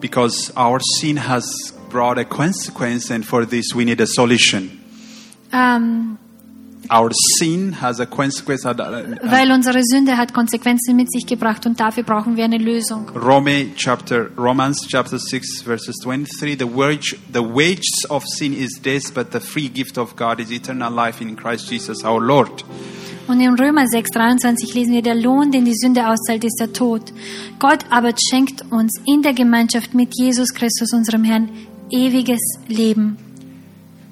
because 0.00 0.52
our 0.54 0.80
sin 0.98 1.16
has 1.16 1.46
brought 1.88 2.18
a 2.18 2.24
consequence, 2.26 3.10
and 3.10 3.24
for 3.24 3.46
this 3.48 3.74
we 3.74 3.86
need 3.86 4.02
a 4.02 4.06
solution. 4.06 4.70
Ähm, 5.50 6.18
weil 6.88 7.12
unsere 9.52 9.84
Sünde 9.84 10.16
hat 10.16 10.34
Konsequenzen 10.34 10.96
mit 10.96 11.12
sich 11.12 11.26
gebracht 11.26 11.66
und 11.66 11.78
dafür 11.78 12.02
brauchen 12.02 12.36
wir 12.36 12.44
eine 12.44 12.58
Lösung. 12.58 13.08
Rome 13.10 13.66
chapter 13.76 14.26
Romans 14.36 14.88
chapter 14.88 15.18
6 15.18 15.62
verses 15.62 15.96
23 16.02 16.58
the 16.58 16.64
wage 16.64 17.16
the 17.32 17.40
wages 17.40 18.10
of 18.10 18.24
sin 18.26 18.52
is 18.52 18.80
death 18.82 19.14
but 19.14 19.32
the 19.32 19.40
free 19.40 19.68
gift 19.68 19.98
of 19.98 20.16
God 20.16 20.40
is 20.40 20.50
eternal 20.50 20.92
life 20.92 21.22
in 21.22 21.36
Christ 21.36 21.70
Jesus 21.70 22.04
our 22.04 22.20
Lord. 22.20 22.64
Und 23.28 23.40
in 23.40 23.54
Römer 23.54 23.86
6, 23.86 24.10
23 24.10 24.74
lesen 24.74 24.94
wir, 24.94 25.02
der 25.02 25.14
Lohn, 25.14 25.52
den 25.52 25.64
die 25.64 25.76
Sünde 25.76 26.08
auszahlt, 26.08 26.42
ist 26.44 26.56
der 26.58 26.72
Tod. 26.72 27.12
Gott 27.60 27.84
aber 27.88 28.12
schenkt 28.28 28.64
uns 28.72 29.00
in 29.06 29.22
der 29.22 29.32
Gemeinschaft 29.32 29.94
mit 29.94 30.08
Jesus 30.18 30.52
Christus, 30.52 30.92
unserem 30.92 31.22
Herrn, 31.22 31.48
ewiges 31.88 32.40
Leben. 32.66 33.16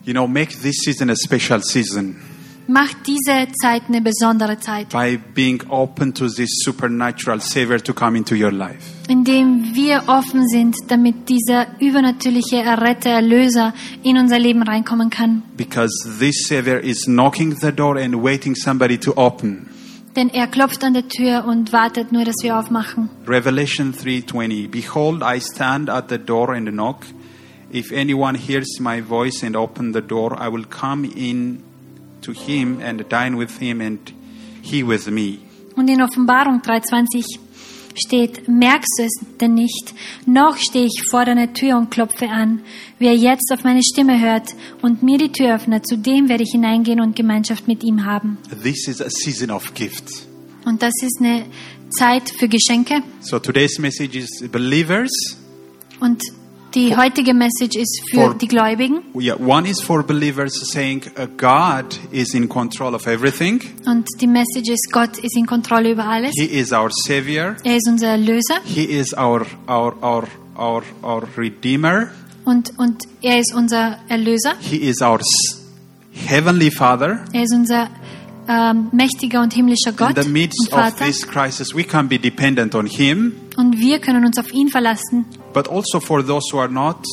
You 0.05 0.13
know 0.13 0.29
make 0.29 0.57
this 0.63 0.77
season 0.85 1.11
a 1.11 1.17
special 1.17 1.61
season 1.63 2.30
Macht 2.73 3.09
diese 3.09 3.49
Zeit 3.61 3.83
eine 3.89 4.01
besondere 4.01 4.57
Zeit, 4.61 4.91
by 4.91 5.19
being 5.35 5.61
open 5.71 6.15
to 6.15 6.29
this 6.29 6.49
supernatural 6.65 7.41
savior 7.41 7.83
to 7.83 7.93
come 7.93 8.17
into 8.17 8.37
your 8.37 8.53
life. 8.53 8.79
indem 9.09 9.75
wir 9.75 10.05
offen 10.07 10.47
sind, 10.49 10.77
damit 10.87 11.29
dieser 11.29 11.67
übernatürliche 11.81 12.59
Erretter, 12.59 13.11
Erlöser 13.11 13.75
in 14.05 14.17
unser 14.17 14.39
Leben 14.39 14.63
reinkommen 14.63 15.11
kann. 15.11 15.43
Because 15.57 16.09
this 16.21 16.47
savior 16.47 16.79
is 16.79 17.07
knocking 17.07 17.57
the 17.61 17.73
door 17.73 17.97
and 17.97 18.15
waiting 18.23 18.55
somebody 18.55 18.97
to 18.99 19.17
open. 19.17 19.67
Denn 20.15 20.29
er 20.29 20.47
klopft 20.47 20.85
an 20.85 20.95
der 20.95 21.09
Tür 21.09 21.47
und 21.47 21.73
wartet 21.73 22.13
nur, 22.13 22.25
dass 22.25 22.37
wir 22.43 22.57
aufmachen. 22.57 23.11
Revelation 23.27 23.93
3:20 23.93 24.69
Behold 24.69 25.23
I 25.25 25.41
stand 25.41 25.91
at 25.91 26.09
the 26.09 26.19
door 26.19 26.51
and 26.51 26.69
knock 26.69 27.05
if 27.73 27.91
anyone 27.91 28.39
hears 28.39 28.79
my 28.79 29.01
voice 29.03 29.43
and 29.43 29.57
open 29.57 29.93
the 29.93 30.01
door 30.01 30.39
I 30.41 30.49
will 30.49 30.67
come 30.67 31.05
in 31.05 31.65
to 32.23 32.33
him 32.33 32.81
and 32.83 33.05
dine 33.09 33.37
with 33.37 33.59
him 33.59 33.81
and 33.81 33.99
he 34.63 34.87
with 34.87 35.09
me 35.11 35.39
Und 35.77 35.89
in 35.89 36.03
Offenbarung 36.03 36.61
3,20 36.61 37.39
steht, 37.95 38.49
merkst 38.49 38.99
du 38.99 39.03
es 39.05 39.39
denn 39.41 39.55
nicht? 39.55 39.95
Noch 40.27 40.57
stehe 40.57 40.87
ich 40.87 41.03
vor 41.11 41.25
deiner 41.25 41.53
Tür 41.53 41.77
und 41.77 41.91
klopfe 41.91 42.29
an. 42.29 42.61
Wer 42.99 43.15
jetzt 43.17 43.51
auf 43.53 43.65
meine 43.65 43.83
Stimme 43.83 44.21
hört 44.21 44.55
und 44.83 45.03
mir 45.03 45.19
die 45.19 45.33
Tür 45.33 45.55
öffnet, 45.57 45.87
zu 45.87 45.97
dem 45.97 46.29
werde 46.29 46.43
ich 46.43 46.51
hineingehen 46.53 47.01
und 47.01 47.17
Gemeinschaft 47.17 47.67
mit 47.67 47.83
ihm 47.83 48.05
haben. 48.05 48.39
This 48.63 48.89
is 48.89 49.01
a 49.01 49.09
season 49.11 49.51
of 49.51 49.75
gifts 49.75 50.27
Und 50.65 50.83
das 50.83 50.93
ist 51.03 51.21
eine 51.21 51.47
Zeit 51.91 52.31
für 52.31 52.49
Geschenke. 52.49 53.03
So 53.21 53.39
today's 53.39 53.79
message 53.79 54.17
is 54.17 54.49
believers 54.51 55.11
Und 56.01 56.23
die 56.75 56.97
heutige 56.97 57.35
Message 57.35 57.77
ist 57.77 58.01
für 58.11 58.17
For- 58.27 58.35
die 58.35 58.47
Gläubigen. 58.49 59.01
yeah, 59.19 59.37
one 59.39 59.69
is 59.69 59.81
for 59.81 60.03
believers 60.03 60.53
saying 60.73 61.03
uh, 61.19 61.27
God 61.37 61.99
is 62.13 62.35
in 62.35 62.49
control 62.49 62.95
of 62.95 63.07
everything 63.07 63.61
Und 63.87 64.07
die 64.21 64.27
Message 64.27 64.69
ist, 64.71 64.89
Gott 64.93 65.19
ist 65.19 65.37
in 65.37 65.47
Kontrolle 65.47 65.93
über 65.93 66.05
alles. 66.07 66.33
he 66.37 66.45
is 66.45 66.73
our 66.73 66.91
savior 67.07 67.57
Er 67.65 67.77
ist 67.77 67.89
unser 67.89 68.09
Erlöser 68.09 68.57
he 68.65 68.85
is 68.85 69.13
our 69.17 69.45
our 69.69 69.95
our 70.03 70.25
our, 70.57 70.83
our 71.03 71.25
redeemer 71.37 72.09
und, 72.45 72.73
und 72.79 73.03
er 73.23 73.39
ist 73.41 73.53
unser 73.55 73.99
Erlöser. 74.09 74.55
he 74.61 74.77
is 74.77 75.01
our 75.03 75.21
heavenly 76.27 76.71
father 76.71 77.25
Er 77.33 77.43
ist 77.43 77.53
unser 77.55 77.89
ähm, 78.49 78.89
mächtiger 78.93 79.43
und 79.43 79.53
himmlischer 79.55 79.91
In 79.91 79.97
Gott 79.97 80.15
the 80.17 80.27
und 80.27 80.33
midst 80.33 80.73
of 80.73 80.79
Vater. 80.79 81.05
this 81.05 81.27
crisis, 81.27 81.75
we 81.75 81.85
can 81.85 82.09
be 82.09 82.19
dependent 82.19 82.75
on 82.75 82.87
Him, 82.87 83.33
Und 83.57 83.79
wir 83.79 84.01
können 84.01 84.25
uns 84.25 84.39
auf 84.39 84.53
ihn 84.53 84.69
verlassen. 84.69 85.25
But 85.53 85.69
also 85.69 86.01
for 86.01 86.23
those 86.23 86.45
who 86.53 86.59
are 86.59 86.69
not 86.71 87.05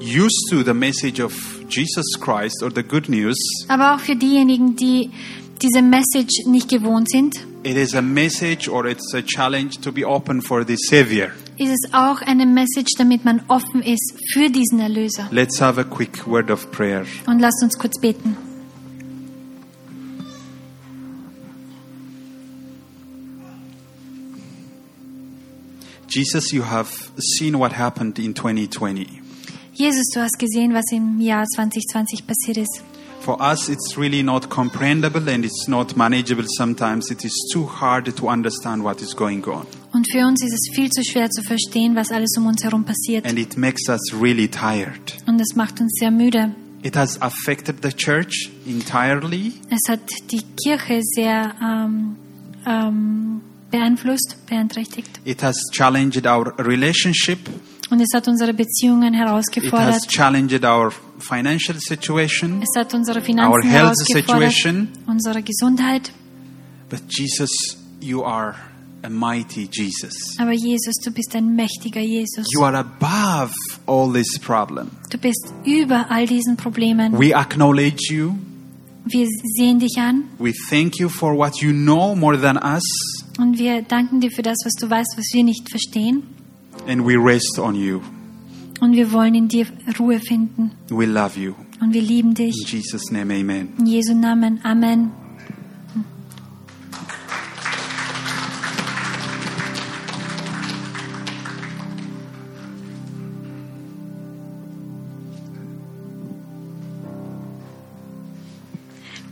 used 0.00 0.48
to 0.50 0.62
the 0.62 0.74
message 0.74 1.20
of 1.20 1.32
Jesus 1.68 2.06
Christ 2.20 2.62
or 2.62 2.70
the 2.70 2.82
good 2.82 3.08
news, 3.08 3.36
Aber 3.68 3.94
auch 3.94 4.00
für 4.00 4.16
diejenigen, 4.16 4.76
die 4.76 5.10
diese 5.60 5.82
Message 5.82 6.46
nicht 6.46 6.68
gewohnt 6.68 7.10
sind, 7.10 7.34
it 7.64 7.76
is 7.76 7.94
a 7.94 8.00
message 8.02 8.68
or 8.68 8.86
it's 8.86 9.12
a 9.14 9.22
challenge 9.22 9.80
to 9.82 9.90
be 9.92 10.04
open 10.06 10.40
for 10.40 10.64
the 10.64 10.76
Savior. 10.76 11.30
ist 11.58 11.70
es 11.72 11.92
auch 11.92 12.22
eine 12.22 12.46
Message, 12.46 12.92
damit 12.96 13.24
man 13.24 13.42
offen 13.48 13.82
ist 13.82 14.14
für 14.32 14.48
diesen 14.48 14.78
Erlöser. 14.78 15.28
Let's 15.32 15.60
have 15.60 15.80
a 15.80 15.84
quick 15.84 16.26
word 16.26 16.50
of 16.50 16.70
prayer. 16.70 17.04
Und 17.26 17.40
lasst 17.40 17.62
uns 17.62 17.76
kurz 17.76 18.00
beten. 18.00 18.36
Jesus, 26.08 26.52
you 26.52 26.62
have 26.64 26.90
seen 27.18 27.58
what 27.58 27.72
happened 27.72 28.18
in 28.18 28.34
2020. 28.34 29.20
Jesus, 29.74 30.06
du 30.14 30.20
hast 30.20 30.38
gesehen, 30.38 30.72
was 30.72 30.90
im 30.90 31.20
Jahr 31.20 31.44
2020 31.44 32.26
passiert 32.26 32.56
ist. 32.56 32.82
For 33.20 33.38
us, 33.42 33.68
it's 33.68 33.98
really 33.98 34.22
not 34.22 34.48
comprehensible 34.48 35.28
and 35.28 35.44
it's 35.44 35.68
not 35.68 35.96
manageable 35.96 36.46
sometimes. 36.56 37.10
It 37.10 37.24
is 37.24 37.34
too 37.52 37.66
hard 37.66 38.16
to 38.16 38.26
understand 38.26 38.82
what 38.82 39.02
is 39.02 39.14
going 39.14 39.44
on. 39.44 39.66
Und 39.92 40.10
für 40.10 40.26
uns 40.26 40.42
ist 40.42 40.54
es 40.54 40.74
viel 40.74 40.90
zu 40.90 41.04
schwer 41.04 41.28
zu 41.28 41.42
verstehen, 41.42 41.94
was 41.94 42.10
alles 42.10 42.34
um 42.38 42.46
uns 42.46 42.64
herum 42.64 42.84
passiert. 42.84 43.26
And 43.26 43.38
it 43.38 43.58
makes 43.58 43.88
us 43.88 44.00
really 44.18 44.48
tired. 44.48 45.16
Und 45.26 45.40
es 45.40 45.54
macht 45.56 45.78
uns 45.80 45.92
sehr 46.00 46.10
müde. 46.10 46.54
It 46.82 46.96
has 46.96 47.20
affected 47.20 47.82
the 47.82 47.90
church 47.90 48.50
entirely. 48.66 49.52
Es 49.68 49.90
hat 49.90 50.00
die 50.30 50.42
Kirche 50.56 51.00
sehr 51.02 51.54
ähm, 51.60 52.16
ähm, 52.66 53.37
beeinflusst, 53.70 54.36
beeinträchtigt. 54.46 55.20
It 55.24 55.42
has 55.42 55.56
challenged 55.72 56.26
our 56.26 56.54
relationship. 56.58 57.38
Und 57.90 58.00
es 58.00 58.08
hat 58.14 58.28
unsere 58.28 58.52
Beziehungen 58.52 59.14
It 59.14 59.72
has 59.72 60.06
challenged 60.06 60.64
our 60.64 60.92
financial 61.18 61.78
situation. 61.78 62.62
Es 62.62 62.78
hat 62.78 62.92
unsere 62.92 63.20
Our 63.20 63.24
Finanzen 63.24 63.62
health 63.62 63.94
herausgefordert, 63.96 64.52
situation. 64.52 64.88
unsere 65.06 65.42
Gesundheit. 65.42 66.12
But 66.90 67.00
Jesus, 67.08 67.50
you 68.00 68.24
are 68.24 68.54
a 69.02 69.08
mighty 69.08 69.68
Jesus. 69.70 70.36
Aber 70.38 70.52
Jesus, 70.52 70.96
du 71.02 71.10
bist 71.10 71.34
ein 71.34 71.54
mächtiger 71.54 72.00
Jesus. 72.00 72.46
You 72.52 72.62
are 72.64 72.76
above 72.78 73.52
all 73.86 74.12
this 74.12 74.38
problem. 74.38 74.90
Du 75.10 75.18
bist 75.18 75.52
über 75.64 76.10
all 76.10 76.26
diesen 76.26 76.56
Problemen. 76.56 77.18
We 77.18 77.34
acknowledge 77.34 78.12
you. 78.12 78.34
Wir 79.06 79.26
sehen 79.56 79.78
dich 79.78 79.96
an 79.98 80.24
We 80.38 80.52
thank 80.68 80.98
you 80.98 81.08
for 81.08 81.34
what 81.36 81.62
you 81.62 81.72
know 81.72 82.14
more 82.14 82.38
than 82.38 82.58
us. 82.58 82.84
Und 83.38 83.58
wir 83.58 83.82
danken 83.82 84.20
dir 84.20 84.30
für 84.30 84.42
das, 84.42 84.56
was 84.64 84.74
du 84.74 84.90
weißt, 84.90 85.14
was 85.16 85.32
wir 85.32 85.44
nicht 85.44 85.70
verstehen. 85.70 86.22
And 86.86 87.06
we 87.06 87.16
rest 87.16 87.58
on 87.58 87.74
you. 87.74 88.00
Und 88.80 88.92
wir 88.92 89.10
wollen 89.12 89.34
in 89.34 89.48
dir 89.48 89.66
Ruhe 89.98 90.20
finden. 90.20 90.72
We 90.90 91.06
love 91.06 91.38
you. 91.38 91.54
Und 91.80 91.94
wir 91.94 92.02
lieben 92.02 92.30
In 92.30 92.34
dich. 92.34 92.72
Jesus' 92.72 93.10
name, 93.10 93.34
amen. 93.34 93.68
In 93.78 93.86
Jesu 93.86 94.14
Namen. 94.14 94.60
Amen. 94.64 95.10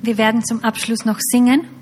Wir 0.03 0.19
werden 0.19 0.45
zum 0.45 0.63
Abschluss 0.63 1.05
noch 1.05 1.19
singen. 1.19 1.76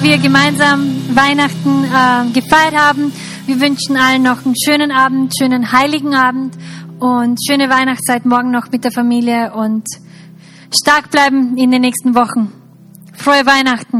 dass 0.00 0.08
wir 0.08 0.18
gemeinsam 0.18 1.14
Weihnachten 1.14 1.84
äh, 1.84 2.32
gefeiert 2.32 2.74
haben. 2.74 3.12
Wir 3.46 3.60
wünschen 3.60 3.96
allen 3.96 4.22
noch 4.22 4.44
einen 4.46 4.54
schönen 4.56 4.92
Abend, 4.92 5.32
schönen 5.38 5.72
heiligen 5.72 6.14
Abend 6.14 6.56
und 6.98 7.38
schöne 7.46 7.68
Weihnachtszeit 7.68 8.24
morgen 8.24 8.50
noch 8.50 8.70
mit 8.70 8.84
der 8.84 8.92
Familie 8.92 9.52
und 9.52 9.84
stark 10.74 11.10
bleiben 11.10 11.56
in 11.58 11.70
den 11.70 11.82
nächsten 11.82 12.14
Wochen. 12.14 12.52
Frohe 13.12 13.44
Weihnachten! 13.44 13.99